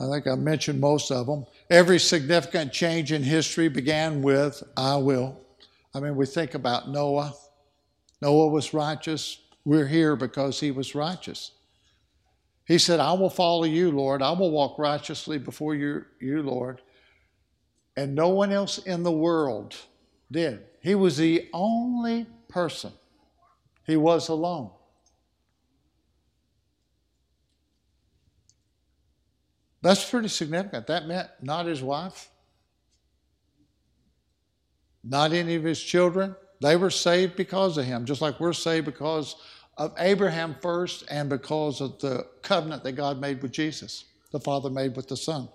[0.00, 1.44] I think I mentioned most of them.
[1.70, 5.40] Every significant change in history began with, I will.
[5.92, 7.34] I mean, we think about Noah.
[8.20, 9.38] Noah was righteous.
[9.64, 11.52] We're here because he was righteous.
[12.66, 14.22] He said, I will follow you, Lord.
[14.22, 16.82] I will walk righteously before you, you, Lord.
[17.96, 19.74] And no one else in the world
[20.30, 20.64] did.
[20.82, 22.92] He was the only person.
[23.86, 24.70] He was alone.
[29.80, 30.88] That's pretty significant.
[30.88, 32.28] That meant not his wife,
[35.02, 36.34] not any of his children.
[36.60, 39.36] They were saved because of him, just like we're saved because
[39.76, 44.70] of Abraham first and because of the covenant that God made with Jesus, the Father
[44.70, 45.48] made with the Son.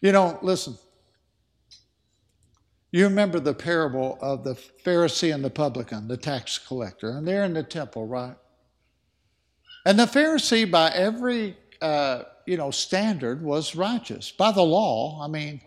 [0.00, 0.76] You know, listen.
[2.90, 7.44] You remember the parable of the Pharisee and the publican, the tax collector, and they're
[7.44, 8.36] in the temple, right?
[9.86, 14.30] And the Pharisee, by every uh, you know standard, was righteous.
[14.30, 15.60] By the law, I mean,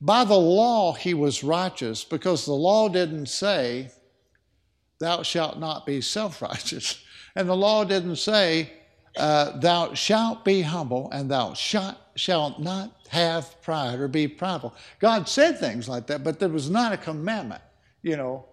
[0.00, 3.90] by the law he was righteous because the law didn't say,
[4.98, 7.02] "Thou shalt not be self-righteous,"
[7.36, 8.72] and the law didn't say,
[9.16, 14.74] uh, "Thou shalt be humble," and "Thou shalt shalt not have pride or be prideful."
[14.98, 17.62] God said things like that, but there was not a commandment,
[18.02, 18.46] you know,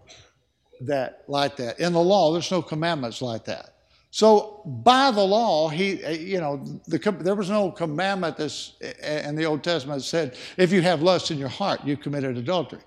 [0.82, 2.32] that like that in the law.
[2.34, 3.73] There's no commandments like that.
[4.14, 8.90] So by the law, he, uh, you know, the, there was no commandment this uh,
[9.04, 11.98] uh, in the Old Testament that said, if you have lust in your heart, you
[11.98, 12.82] committed adultery.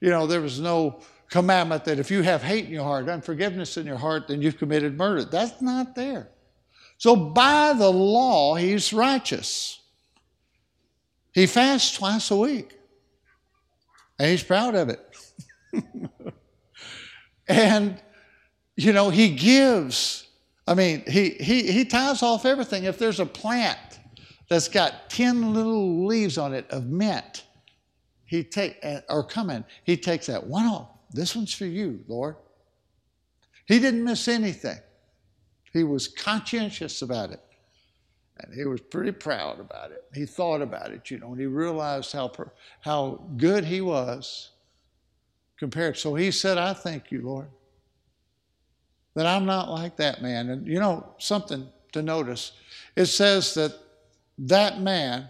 [0.00, 1.00] You know, there was no
[1.30, 4.56] commandment that if you have hate in your heart, unforgiveness in your heart, then you've
[4.56, 5.24] committed murder.
[5.24, 6.28] That's not there.
[6.96, 9.80] So by the law, he's righteous.
[11.32, 12.78] He fasts twice a week,
[14.16, 15.00] and he's proud of it.
[17.48, 18.00] and,
[18.76, 20.27] you know, he gives
[20.68, 22.84] I mean, he, he, he ties off everything.
[22.84, 23.78] If there's a plant
[24.50, 27.46] that's got 10 little leaves on it of mint,
[28.26, 30.90] he take uh, or cumin, he takes that one off.
[31.10, 32.36] This one's for you, Lord.
[33.64, 34.76] He didn't miss anything.
[35.72, 37.40] He was conscientious about it.
[38.40, 40.04] And he was pretty proud about it.
[40.12, 42.30] He thought about it, you know, and he realized how,
[42.82, 44.50] how good he was
[45.58, 45.96] compared.
[45.96, 47.48] So he said, I thank you, Lord
[49.18, 50.48] that I'm not like that man.
[50.48, 52.52] And you know, something to notice
[52.94, 53.74] it says that
[54.38, 55.28] that man,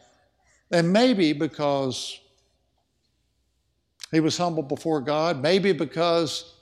[0.71, 2.21] and maybe because
[4.11, 6.55] he was humble before God, maybe because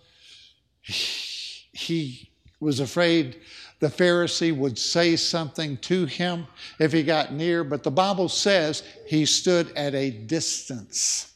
[0.83, 3.41] he was afraid
[3.81, 6.47] the Pharisee would say something to him
[6.79, 11.33] if he got near, but the Bible says he stood at a distance.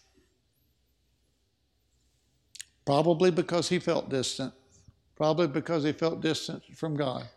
[2.85, 4.55] Probably because he felt distant
[5.21, 7.29] probably because he felt distant from God.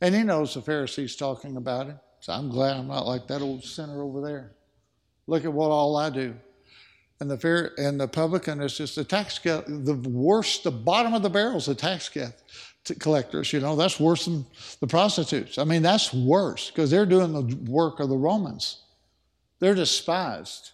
[0.00, 1.98] And he knows the Pharisees talking about him.
[2.20, 4.52] So I'm glad I'm not like that old sinner over there.
[5.26, 6.32] Look at what all I do.
[7.18, 11.22] And the fair, and the publican is just the tax the worst, the bottom of
[11.22, 12.08] the barrel is the tax
[13.00, 13.52] collectors.
[13.52, 14.46] You know that's worse than
[14.78, 15.58] the prostitutes.
[15.58, 18.84] I mean that's worse because they're doing the work of the Romans.
[19.58, 20.70] They're despised.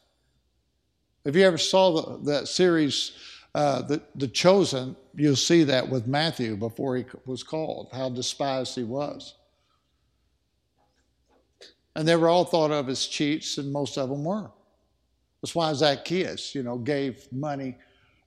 [1.25, 3.13] Have you ever saw the, that series
[3.57, 8.75] uh, the, the chosen, you'll see that with Matthew before he was called, how despised
[8.75, 9.35] he was.
[11.95, 14.51] And they were all thought of as cheats, and most of them were.
[15.41, 17.79] That's why Zacchaeus, you know, gave money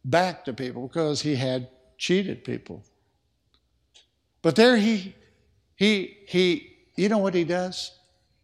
[0.03, 1.69] back to people because he had
[1.99, 2.83] cheated people.
[4.41, 5.13] But there he,
[5.75, 7.99] he, he, you know what he does?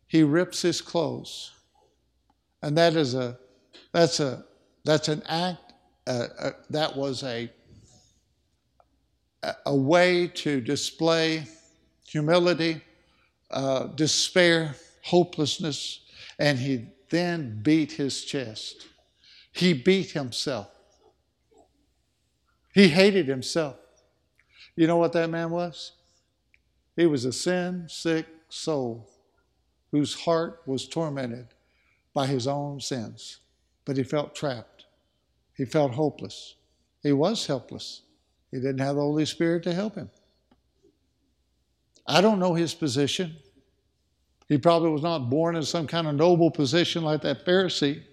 [0.05, 1.51] He rips his clothes.
[2.61, 3.39] And that is a,
[3.91, 4.45] that's a,
[4.83, 5.64] that's an act
[6.07, 7.49] uh, uh, that was a,
[9.65, 11.47] a way to display
[12.07, 12.81] humility,
[13.51, 16.01] uh, despair, hopelessness,
[16.39, 18.87] and he then beat his chest.
[19.51, 20.69] He beat himself.
[22.73, 23.77] He hated himself.
[24.75, 25.93] You know what that man was?
[26.97, 29.09] He was a sin sick soul
[29.91, 31.47] whose heart was tormented
[32.13, 33.39] by his own sins,
[33.85, 34.74] but he felt trapped.
[35.55, 36.55] He felt hopeless.
[37.01, 38.01] He was helpless.
[38.51, 40.09] He didn't have the Holy Spirit to help him.
[42.07, 43.35] I don't know his position.
[44.47, 48.03] He probably was not born in some kind of noble position like that Pharisee.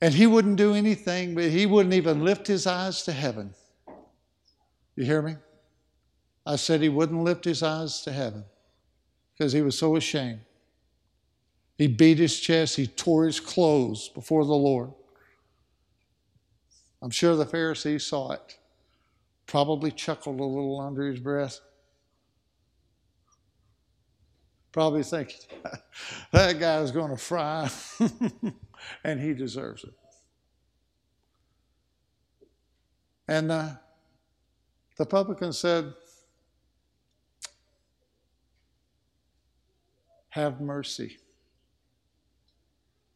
[0.00, 3.54] And he wouldn't do anything, but he wouldn't even lift his eyes to heaven.
[4.96, 5.36] You hear me?
[6.46, 8.44] I said he wouldn't lift his eyes to heaven
[9.32, 10.40] because he was so ashamed.
[11.76, 14.92] He beat his chest, he tore his clothes before the Lord.
[17.04, 18.56] I'm sure the Pharisees saw it,
[19.46, 21.60] probably chuckled a little under his breath.
[24.72, 25.36] Probably thinking,
[26.32, 27.68] that guy's going to fry,
[29.04, 29.92] and he deserves it.
[33.28, 33.68] And uh,
[34.96, 35.92] the publican said,
[40.30, 41.18] Have mercy.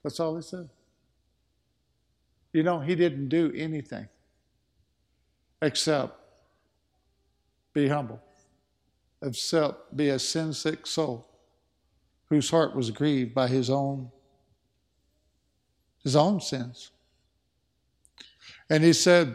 [0.02, 0.69] That's all he said.
[2.53, 4.09] You know, he didn't do anything
[5.61, 6.19] except
[7.73, 8.20] be humble,
[9.23, 11.29] except be a sin sick soul
[12.29, 14.11] whose heart was grieved by his own
[16.03, 16.91] his own sins.
[18.70, 19.35] And he said,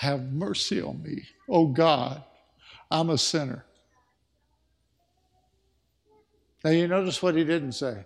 [0.00, 2.22] Have mercy on me, oh God,
[2.90, 3.64] I'm a sinner.
[6.64, 8.04] Now you notice what he didn't say.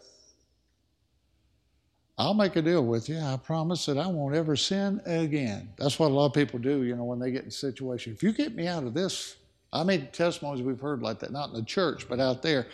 [2.18, 3.18] I'll make a deal with you.
[3.18, 5.70] I promise that I won't ever sin again.
[5.78, 8.12] That's what a lot of people do, you know, when they get in a situation.
[8.12, 9.36] If you get me out of this,
[9.72, 12.66] I mean, testimonies we've heard like that, not in the church, but out there.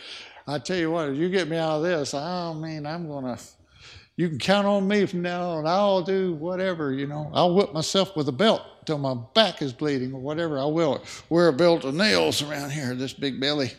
[0.45, 3.23] I tell you what, if you get me out of this, I mean, I'm going
[3.23, 3.41] to,
[4.17, 5.65] you can count on me from now on.
[5.65, 7.31] I'll do whatever, you know.
[7.33, 10.59] I'll whip myself with a belt till my back is bleeding or whatever.
[10.59, 13.71] I will wear a belt of nails around here, this big belly.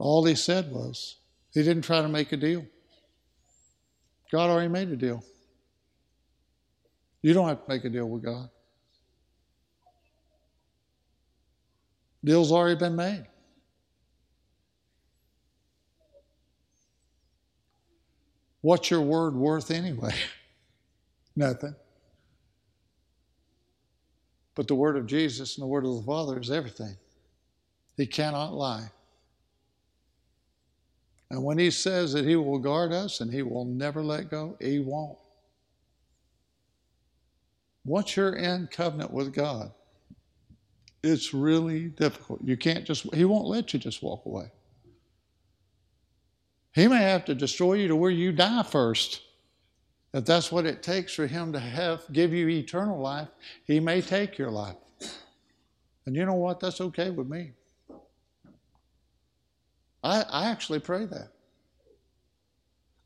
[0.00, 1.16] All he said was,
[1.52, 2.64] he didn't try to make a deal.
[4.32, 5.22] God already made a deal.
[7.20, 8.48] You don't have to make a deal with God.
[12.24, 13.26] Deal's already been made.
[18.62, 20.14] What's your word worth anyway?
[21.36, 21.74] Nothing.
[24.54, 26.96] But the word of Jesus and the word of the Father is everything.
[27.98, 28.90] He cannot lie.
[31.30, 34.56] And when he says that he will guard us and he will never let go,
[34.60, 35.16] he won't.
[37.84, 39.72] Once you're in covenant with God,
[41.02, 42.40] it's really difficult.
[42.44, 44.50] You can't just, he won't let you just walk away.
[46.72, 49.22] He may have to destroy you to where you die first.
[50.12, 53.28] If that's what it takes for him to have give you eternal life,
[53.64, 54.76] he may take your life.
[56.06, 56.60] And you know what?
[56.60, 57.52] That's okay with me.
[60.02, 61.28] I, I actually pray that.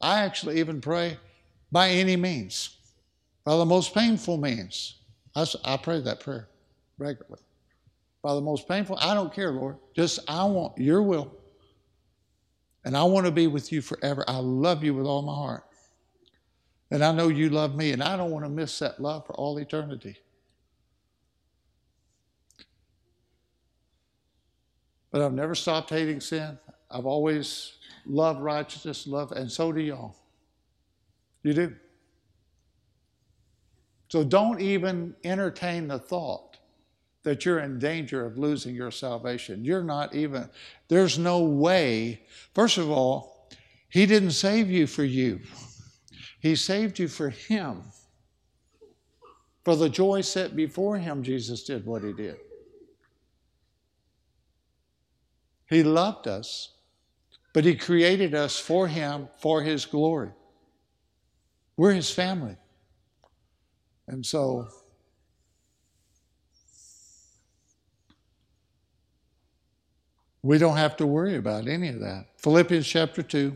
[0.01, 1.17] I actually even pray
[1.73, 2.77] by any means,
[3.45, 4.97] by the most painful means.
[5.35, 6.49] I, I pray that prayer
[6.99, 7.43] regularly.
[8.23, 9.77] By the most painful, I don't care, Lord.
[9.95, 11.35] Just I want your will.
[12.85, 14.25] And I want to be with you forever.
[14.29, 15.65] I love you with all my heart.
[16.91, 19.33] And I know you love me, and I don't want to miss that love for
[19.35, 20.17] all eternity.
[25.11, 26.59] But I've never stopped hating sin.
[26.95, 27.73] I've always
[28.07, 30.15] loved righteousness, love, and so do y'all.
[31.43, 31.75] You do.
[34.09, 36.59] So don't even entertain the thought
[37.25, 39.65] that you're in danger of losing your salvation.
[39.65, 40.49] You're not even,
[40.87, 42.23] there's no way.
[42.55, 43.49] First of all,
[43.89, 45.41] He didn't save you for you,
[46.41, 47.83] He saved you for Him.
[49.65, 52.37] For the joy set before Him, Jesus did what He did.
[55.67, 56.74] He loved us
[57.55, 60.31] but He created us for Him, for His glory.
[61.79, 62.57] We're His family.
[64.07, 64.69] And so,
[70.43, 72.27] we don't have to worry about any of that.
[72.37, 73.55] Philippians chapter 2.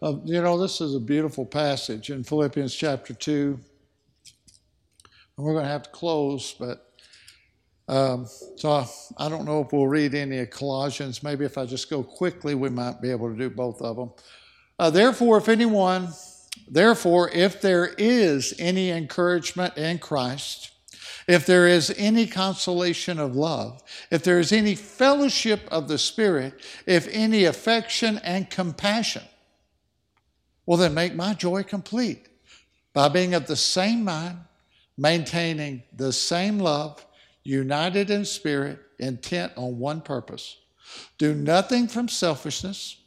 [0.00, 3.58] Uh, you know, this is a beautiful passage in Philippians chapter 2.
[5.36, 6.94] And we're going to have to close, but
[7.86, 8.86] um, so
[9.18, 11.22] I, don't know if we'll read any of Colossians.
[11.22, 14.12] Maybe if I just go quickly, we might be able to do both of them.
[14.78, 16.08] Uh, therefore, if anyone,
[16.66, 20.70] therefore, if there is any encouragement in Christ,
[21.26, 26.54] if there is any consolation of love, if there is any fellowship of the Spirit,
[26.86, 29.22] if any affection and compassion,
[30.64, 32.28] well, then make my joy complete
[32.94, 34.38] by being of the same mind
[34.96, 37.04] maintaining the same love,
[37.42, 40.58] united in spirit, intent on one purpose.
[41.18, 42.98] Do nothing from selfishness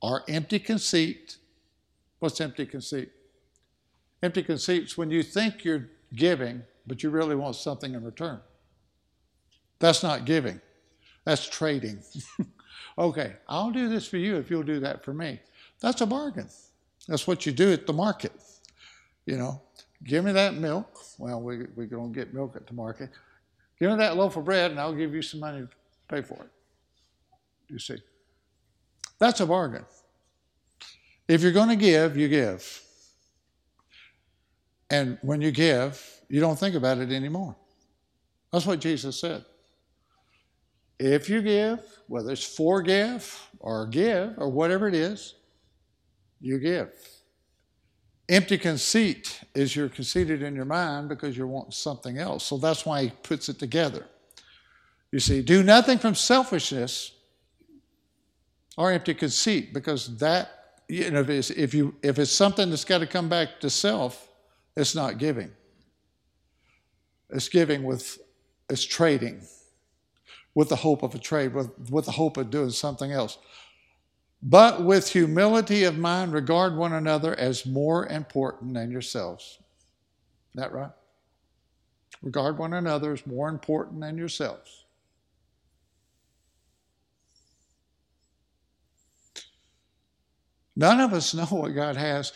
[0.00, 1.36] or empty conceit.
[2.18, 3.10] What's empty conceit?
[4.22, 8.40] Empty conceit is when you think you're giving, but you really want something in return.
[9.78, 10.60] That's not giving,
[11.24, 12.02] that's trading.
[12.98, 15.40] okay, I'll do this for you if you'll do that for me.
[15.80, 16.48] That's a bargain.
[17.08, 18.32] That's what you do at the market.
[19.26, 19.60] You know,
[20.04, 20.98] Give me that milk.
[21.18, 23.10] Well, we, we're going to get milk at the market.
[23.78, 25.68] Give me that loaf of bread, and I'll give you some money to
[26.08, 26.50] pay for it.
[27.68, 27.96] You see?
[29.18, 29.84] That's a bargain.
[31.28, 32.82] If you're going to give, you give.
[34.90, 37.56] And when you give, you don't think about it anymore.
[38.52, 39.44] That's what Jesus said.
[40.98, 45.34] If you give, whether it's forgive or give or whatever it is,
[46.40, 46.92] you give.
[48.32, 52.44] Empty conceit is you're conceited in your mind because you want something else.
[52.44, 54.06] So that's why he puts it together.
[55.10, 57.12] You see, do nothing from selfishness
[58.78, 62.86] or empty conceit because that, you know, if it's, if, you, if it's something that's
[62.86, 64.30] got to come back to self,
[64.78, 65.50] it's not giving.
[67.28, 68.18] It's giving with,
[68.70, 69.42] it's trading
[70.54, 73.36] with the hope of a trade, with, with the hope of doing something else.
[74.42, 79.58] But with humility of mind, regard one another as more important than yourselves.
[80.54, 80.90] Is that right?
[82.22, 84.84] Regard one another as more important than yourselves.
[90.74, 92.32] None of us know what God has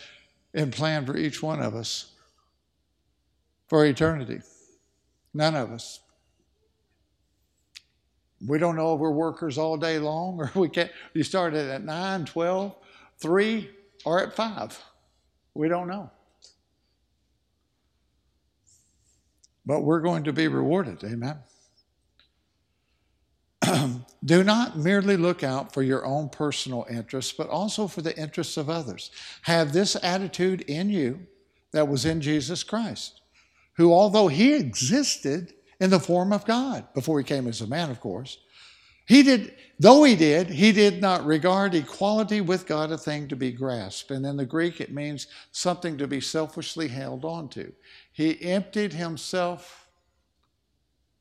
[0.53, 2.13] in plan for each one of us
[3.67, 4.39] for eternity.
[5.33, 5.99] None of us.
[8.45, 10.91] We don't know if we're workers all day long or we can't.
[11.13, 12.75] You started at 9, 12,
[13.19, 13.69] 3,
[14.05, 14.83] or at 5.
[15.53, 16.11] We don't know.
[19.65, 21.03] But we're going to be rewarded.
[21.03, 21.37] Amen.
[24.23, 28.55] Do not merely look out for your own personal interests, but also for the interests
[28.55, 29.11] of others.
[29.41, 31.25] Have this attitude in you
[31.71, 33.21] that was in Jesus Christ,
[33.73, 37.89] who, although he existed in the form of God before he came as a man,
[37.89, 38.37] of course,
[39.07, 43.37] he did, though he did, he did not regard equality with God a thing to
[43.37, 44.11] be grasped.
[44.11, 47.71] And in the Greek, it means something to be selfishly held on to.
[48.11, 49.87] He emptied himself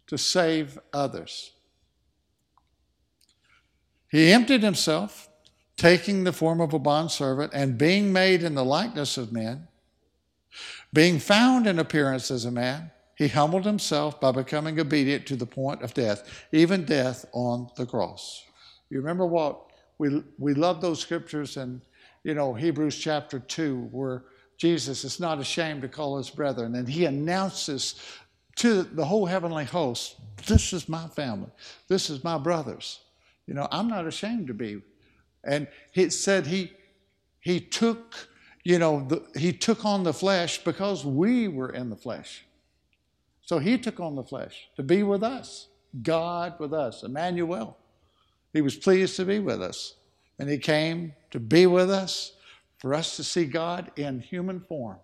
[0.08, 1.52] to save others.
[4.08, 5.28] He emptied himself,
[5.76, 9.68] taking the form of a bondservant, and being made in the likeness of men,
[10.92, 15.46] being found in appearance as a man, he humbled himself by becoming obedient to the
[15.46, 18.44] point of death, even death on the cross.
[18.90, 19.60] You remember what
[19.98, 21.80] we we love those scriptures and
[22.22, 24.24] you know Hebrews chapter 2 where
[24.58, 28.00] Jesus is not ashamed to call his brethren and he announces
[28.56, 30.16] to the whole heavenly host,
[30.46, 31.50] this is my family.
[31.88, 33.00] This is my brothers.
[33.46, 34.82] You know, I'm not ashamed to be.
[35.44, 36.72] And he said he
[37.40, 38.28] he took,
[38.64, 42.45] you know, the, he took on the flesh because we were in the flesh.
[43.46, 45.68] So he took on the flesh to be with us,
[46.02, 47.78] God with us, Emmanuel.
[48.52, 49.94] He was pleased to be with us.
[50.38, 52.32] And he came to be with us
[52.78, 54.98] for us to see God in human form.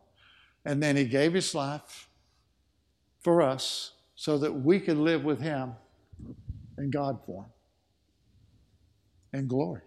[0.64, 2.08] And then he gave his life
[3.20, 5.74] for us so that we could live with him
[6.78, 7.46] in God form
[9.32, 9.82] in glory.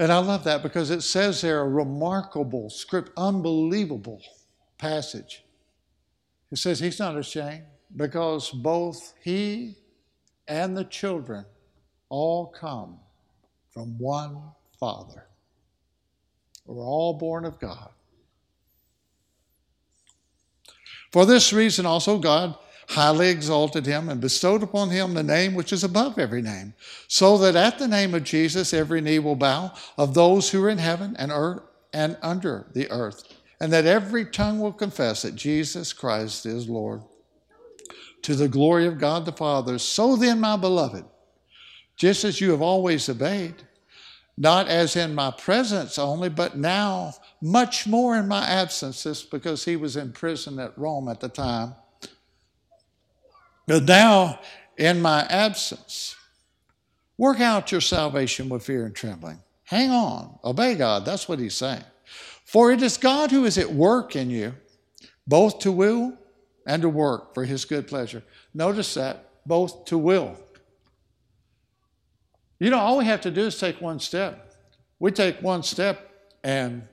[0.00, 4.22] And I love that because it says there a remarkable script, unbelievable
[4.78, 5.44] passage.
[6.50, 7.64] It says he's not ashamed
[7.94, 9.76] because both he
[10.48, 11.44] and the children
[12.08, 12.98] all come
[13.74, 14.40] from one
[14.78, 15.26] Father.
[16.64, 17.90] We're all born of God.
[21.12, 22.56] For this reason, also, God
[22.90, 26.74] highly exalted him and bestowed upon him the name which is above every name,
[27.06, 30.68] so that at the name of Jesus every knee will bow of those who are
[30.68, 31.62] in heaven and earth
[31.92, 33.22] and under the earth,
[33.60, 37.02] and that every tongue will confess that Jesus Christ is Lord.
[38.22, 39.78] To the glory of God the Father.
[39.78, 41.04] So then, my beloved,
[41.96, 43.54] just as you have always obeyed,
[44.36, 49.64] not as in my presence only, but now much more in my absence, this because
[49.64, 51.74] he was in prison at Rome at the time
[53.70, 54.40] but now,
[54.76, 56.16] in my absence,
[57.16, 59.38] work out your salvation with fear and trembling.
[59.62, 61.04] Hang on, obey God.
[61.04, 61.84] That's what he's saying.
[62.44, 64.54] For it is God who is at work in you,
[65.24, 66.18] both to will
[66.66, 68.24] and to work for his good pleasure.
[68.52, 70.36] Notice that, both to will.
[72.58, 74.52] You know, all we have to do is take one step.
[74.98, 76.10] We take one step
[76.42, 76.88] and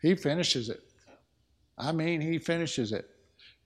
[0.00, 0.80] he finishes it.
[1.76, 3.10] I mean, he finishes it.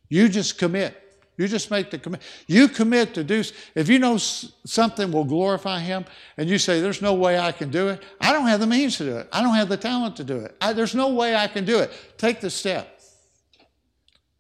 [0.08, 1.07] You just commit.
[1.38, 2.20] You just make the commit.
[2.48, 3.44] You commit to do.
[3.76, 6.04] If you know something will glorify Him,
[6.36, 8.02] and you say, "There's no way I can do it.
[8.20, 9.28] I don't have the means to do it.
[9.32, 10.56] I don't have the talent to do it.
[10.60, 13.00] I, there's no way I can do it." Take the step.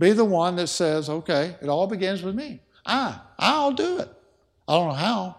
[0.00, 2.60] Be the one that says, "Okay, it all begins with me.
[2.84, 4.08] I, I'll do it.
[4.66, 5.36] I don't know how.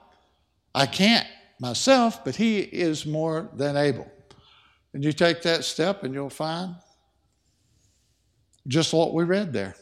[0.74, 1.28] I can't
[1.60, 4.10] myself, but He is more than able."
[4.94, 6.76] And you take that step, and you'll find
[8.66, 9.76] just what we read there.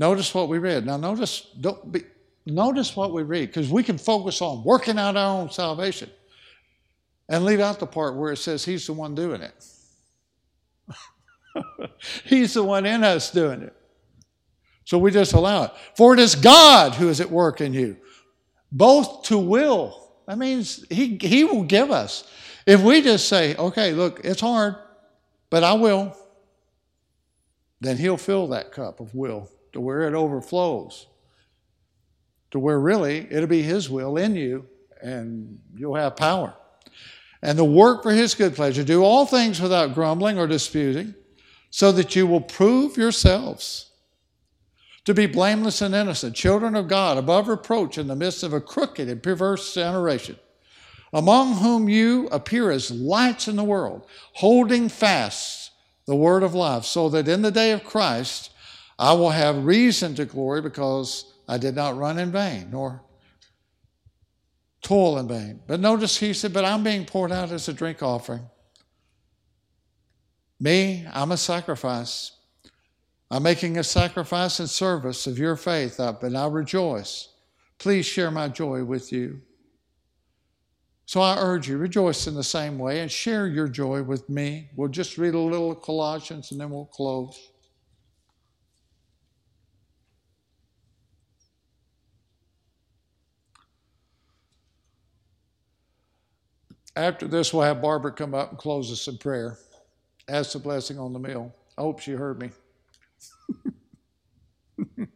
[0.00, 0.86] Notice what we read.
[0.86, 2.04] Now, notice, don't be,
[2.46, 6.08] notice what we read, because we can focus on working out our own salvation
[7.28, 9.52] and leave out the part where it says He's the one doing it.
[12.24, 13.76] he's the one in us doing it.
[14.86, 15.72] So we just allow it.
[15.98, 17.98] For it is God who is at work in you,
[18.72, 20.14] both to will.
[20.26, 22.24] That means He, he will give us.
[22.64, 24.76] If we just say, okay, look, it's hard,
[25.50, 26.16] but I will,
[27.82, 31.06] then He'll fill that cup of will to where it overflows,
[32.50, 34.66] to where really it'll be His will in you
[35.02, 36.54] and you'll have power.
[37.42, 38.84] And the work for His good pleasure.
[38.84, 41.14] Do all things without grumbling or disputing,
[41.70, 43.90] so that you will prove yourselves
[45.04, 48.60] to be blameless and innocent, children of God, above reproach in the midst of a
[48.60, 50.36] crooked and perverse generation,
[51.12, 55.70] among whom you appear as lights in the world, holding fast
[56.06, 58.49] the word of life, so that in the day of Christ
[59.00, 63.02] I will have reason to glory because I did not run in vain, nor
[64.82, 65.60] toil in vain.
[65.66, 68.42] But notice he said, But I'm being poured out as a drink offering.
[70.60, 72.32] Me, I'm a sacrifice.
[73.30, 77.28] I'm making a sacrifice in service of your faith, up, and I rejoice.
[77.78, 79.40] Please share my joy with you.
[81.06, 84.68] So I urge you, rejoice in the same way and share your joy with me.
[84.76, 87.49] We'll just read a little Colossians and then we'll close.
[96.96, 99.58] After this, we'll have Barbara come up and close us in prayer.
[100.28, 101.54] Ask the blessing on the meal.
[101.78, 102.50] I hope she heard me.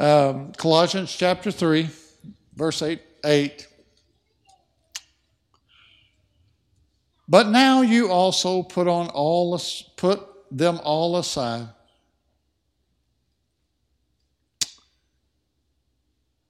[0.00, 1.88] um, Colossians chapter 3,
[2.54, 3.00] verse 8.
[3.24, 3.66] 8.
[7.28, 9.60] But now you also put on all
[9.96, 10.20] put
[10.50, 11.68] them all aside.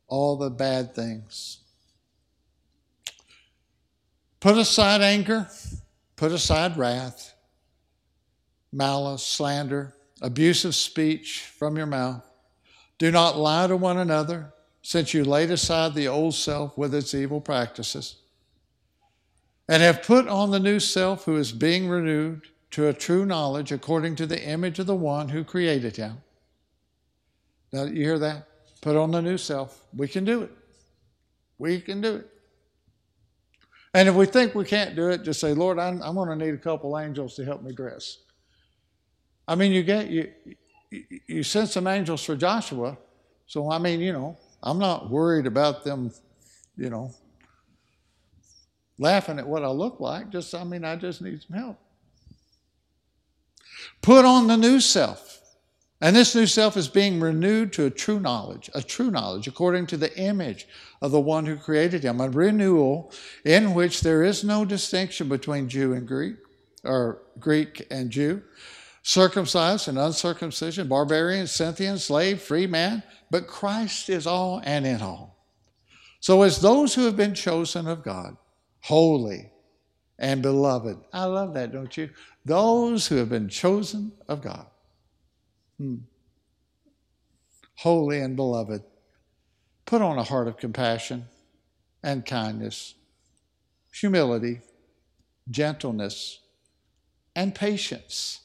[0.06, 1.60] All the bad things
[4.40, 5.48] Put aside anger,
[6.16, 7.34] put aside wrath,
[8.72, 12.22] malice, slander, abusive speech from your mouth.
[12.98, 14.52] Do not lie to one another,
[14.82, 18.16] since you laid aside the old self with its evil practices,
[19.68, 23.72] and have put on the new self who is being renewed to a true knowledge
[23.72, 26.18] according to the image of the one who created him.
[27.72, 28.46] Now, you hear that?
[28.80, 29.82] Put on the new self.
[29.94, 30.50] We can do it.
[31.58, 32.30] We can do it.
[33.96, 36.36] And if we think we can't do it, just say, Lord, I'm, I'm going to
[36.36, 38.18] need a couple angels to help me dress.
[39.48, 40.30] I mean, you get you
[41.26, 42.98] you sent some angels for Joshua,
[43.46, 46.12] so I mean, you know, I'm not worried about them,
[46.76, 47.10] you know,
[48.98, 50.28] laughing at what I look like.
[50.28, 51.78] Just I mean, I just need some help.
[54.02, 55.35] Put on the new self.
[56.00, 59.86] And this new self is being renewed to a true knowledge, a true knowledge according
[59.88, 60.68] to the image
[61.00, 63.12] of the one who created him, a renewal
[63.44, 66.36] in which there is no distinction between Jew and Greek,
[66.84, 68.42] or Greek and Jew,
[69.02, 75.34] circumcised and uncircumcision, barbarian, Scythian, slave, free man, but Christ is all and in all.
[76.20, 78.36] So, as those who have been chosen of God,
[78.80, 79.50] holy
[80.18, 82.10] and beloved, I love that, don't you?
[82.44, 84.66] Those who have been chosen of God
[85.78, 85.96] Hmm.
[87.76, 88.82] Holy and beloved,
[89.84, 91.26] put on a heart of compassion
[92.02, 92.94] and kindness,
[93.92, 94.60] humility,
[95.50, 96.40] gentleness,
[97.34, 98.40] and patience,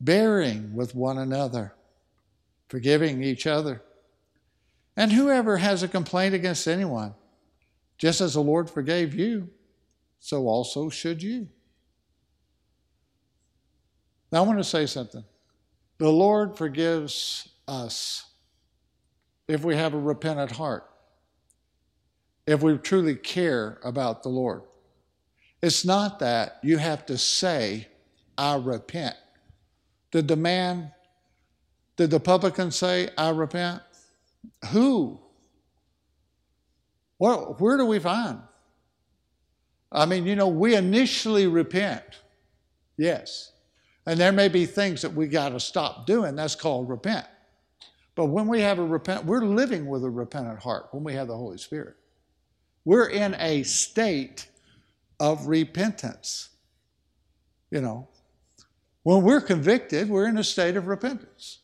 [0.00, 1.74] bearing with one another,
[2.68, 3.82] forgiving each other.
[4.96, 7.14] And whoever has a complaint against anyone,
[7.96, 9.48] just as the Lord forgave you,
[10.18, 11.48] so also should you.
[14.32, 15.24] Now, I want to say something.
[15.98, 18.24] The Lord forgives us
[19.48, 20.88] if we have a repentant heart,
[22.46, 24.62] if we truly care about the Lord.
[25.62, 27.86] It's not that you have to say,
[28.36, 29.14] I repent.
[30.10, 30.90] Did the man,
[31.96, 33.82] did the publican say, I repent?
[34.70, 35.20] Who?
[37.18, 38.40] Well, where do we find?
[39.92, 42.02] I mean, you know, we initially repent.
[42.96, 43.51] Yes.
[44.06, 46.34] And there may be things that we got to stop doing.
[46.34, 47.26] That's called repent.
[48.14, 51.28] But when we have a repent, we're living with a repentant heart when we have
[51.28, 51.96] the Holy Spirit.
[52.84, 54.48] We're in a state
[55.20, 56.50] of repentance.
[57.70, 58.08] You know,
[59.02, 61.60] when we're convicted, we're in a state of repentance.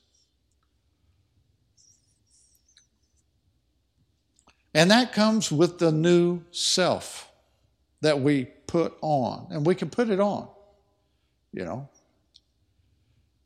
[4.74, 7.30] And that comes with the new self
[8.00, 9.48] that we put on.
[9.50, 10.48] And we can put it on,
[11.52, 11.88] you know.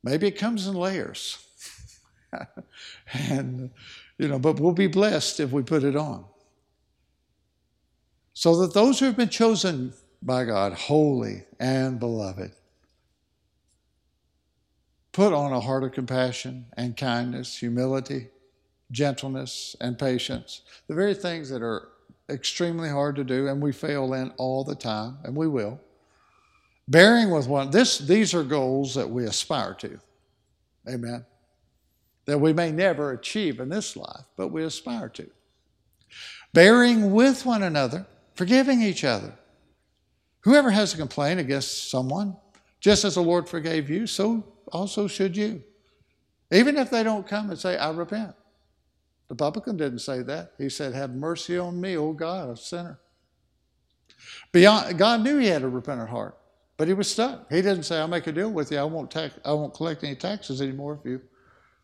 [0.03, 1.45] Maybe it comes in layers.
[3.13, 3.71] and,
[4.17, 6.25] you know, but we'll be blessed if we put it on.
[8.33, 12.51] So that those who have been chosen by God, holy and beloved,
[15.11, 18.29] put on a heart of compassion and kindness, humility,
[18.91, 20.61] gentleness, and patience.
[20.87, 21.89] The very things that are
[22.29, 25.79] extremely hard to do and we fail in all the time, and we will.
[26.87, 29.99] Bearing with one, this, these are goals that we aspire to.
[30.87, 31.25] Amen.
[32.25, 35.29] That we may never achieve in this life, but we aspire to.
[36.53, 38.05] Bearing with one another,
[38.35, 39.33] forgiving each other.
[40.41, 42.35] Whoever has a complaint against someone,
[42.79, 45.63] just as the Lord forgave you, so also should you.
[46.51, 48.35] Even if they don't come and say, I repent.
[49.29, 50.51] The publican didn't say that.
[50.57, 52.99] He said, Have mercy on me, O God, a sinner.
[54.51, 56.37] Beyond, God knew he had a repentant heart,
[56.83, 57.49] but he was stuck.
[57.49, 58.77] He didn't say, I'll make a deal with you.
[58.77, 61.21] I won't, tax, I won't collect any taxes anymore if you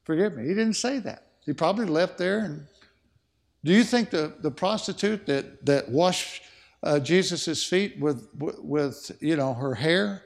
[0.04, 0.44] forgive me.
[0.44, 1.28] He didn't say that.
[1.46, 2.40] He probably left there.
[2.40, 2.68] And
[3.64, 6.42] do you think the, the prostitute that, that washed
[6.84, 10.22] uh, Jesus' feet with, with, you know, her hair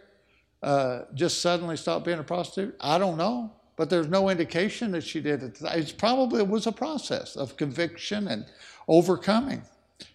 [0.63, 2.75] uh, just suddenly stopped being a prostitute?
[2.81, 5.61] I don't know but there's no indication that she did it.
[5.61, 8.45] It probably it was a process of conviction and
[8.87, 9.61] overcoming,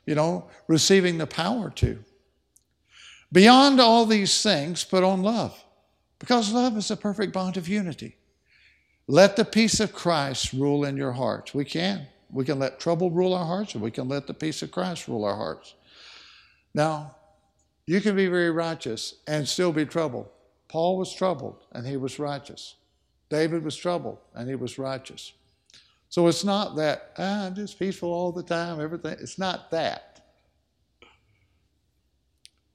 [0.05, 2.05] you know, receiving the power to.
[3.31, 5.63] Beyond all these things, put on love,
[6.19, 8.17] because love is a perfect bond of unity.
[9.07, 11.55] Let the peace of Christ rule in your hearts.
[11.55, 12.07] We can.
[12.31, 15.09] We can let trouble rule our hearts, or we can let the peace of Christ
[15.09, 15.75] rule our hearts.
[16.75, 17.17] Now,
[17.87, 20.29] you can be very righteous and still be troubled.
[20.69, 22.75] Paul was troubled and he was righteous.
[23.31, 25.33] David was troubled and he was righteous.
[26.11, 29.17] So it's not that, ah, I'm just peaceful all the time, everything.
[29.21, 30.08] It's not that.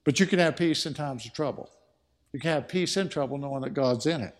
[0.04, 1.70] But you can have peace in times of trouble.
[2.32, 4.36] You can have peace in trouble knowing that God's in it.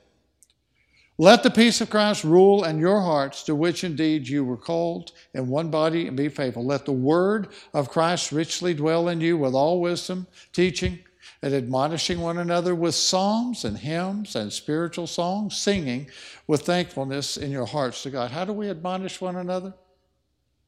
[1.17, 5.13] Let the peace of Christ rule in your hearts, to which indeed you were called
[5.33, 6.65] in one body, and be faithful.
[6.65, 10.99] Let the word of Christ richly dwell in you with all wisdom, teaching
[11.41, 16.09] and admonishing one another with psalms and hymns and spiritual songs, singing
[16.49, 18.33] with thankfulness in your hearts to God.
[18.33, 19.73] How do we admonish one another?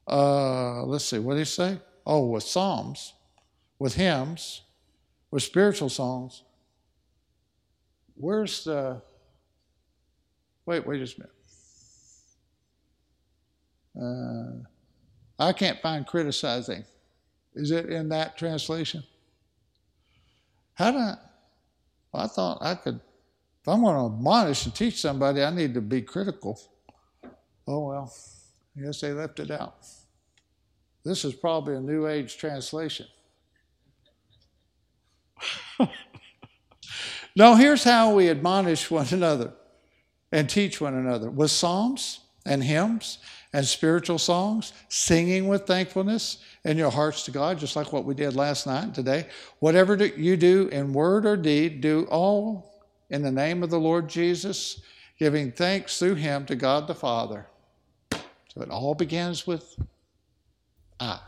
[0.06, 1.78] Uh, let's see, what did he say?
[2.06, 3.14] Oh, with psalms,
[3.80, 4.62] with hymns,
[5.36, 6.44] with spiritual songs.
[8.14, 9.02] Where's the.
[10.64, 11.28] Wait, wait just a
[13.94, 14.64] minute.
[15.38, 16.86] Uh, I can't find criticizing.
[17.54, 19.02] Is it in that translation?
[20.72, 21.16] How do I?
[22.12, 22.98] Well, I thought I could,
[23.60, 26.58] if I'm going to admonish and teach somebody, I need to be critical.
[27.68, 28.14] Oh, well,
[28.74, 29.84] I guess they left it out.
[31.04, 33.06] This is probably a New Age translation.
[37.36, 39.52] no, here's how we admonish one another
[40.32, 43.18] and teach one another with psalms and hymns
[43.52, 48.14] and spiritual songs, singing with thankfulness in your hearts to God, just like what we
[48.14, 49.28] did last night and today.
[49.60, 54.08] Whatever you do in word or deed, do all in the name of the Lord
[54.08, 54.82] Jesus,
[55.18, 57.46] giving thanks through him to God the Father.
[58.10, 59.76] So it all begins with
[61.00, 61.20] I.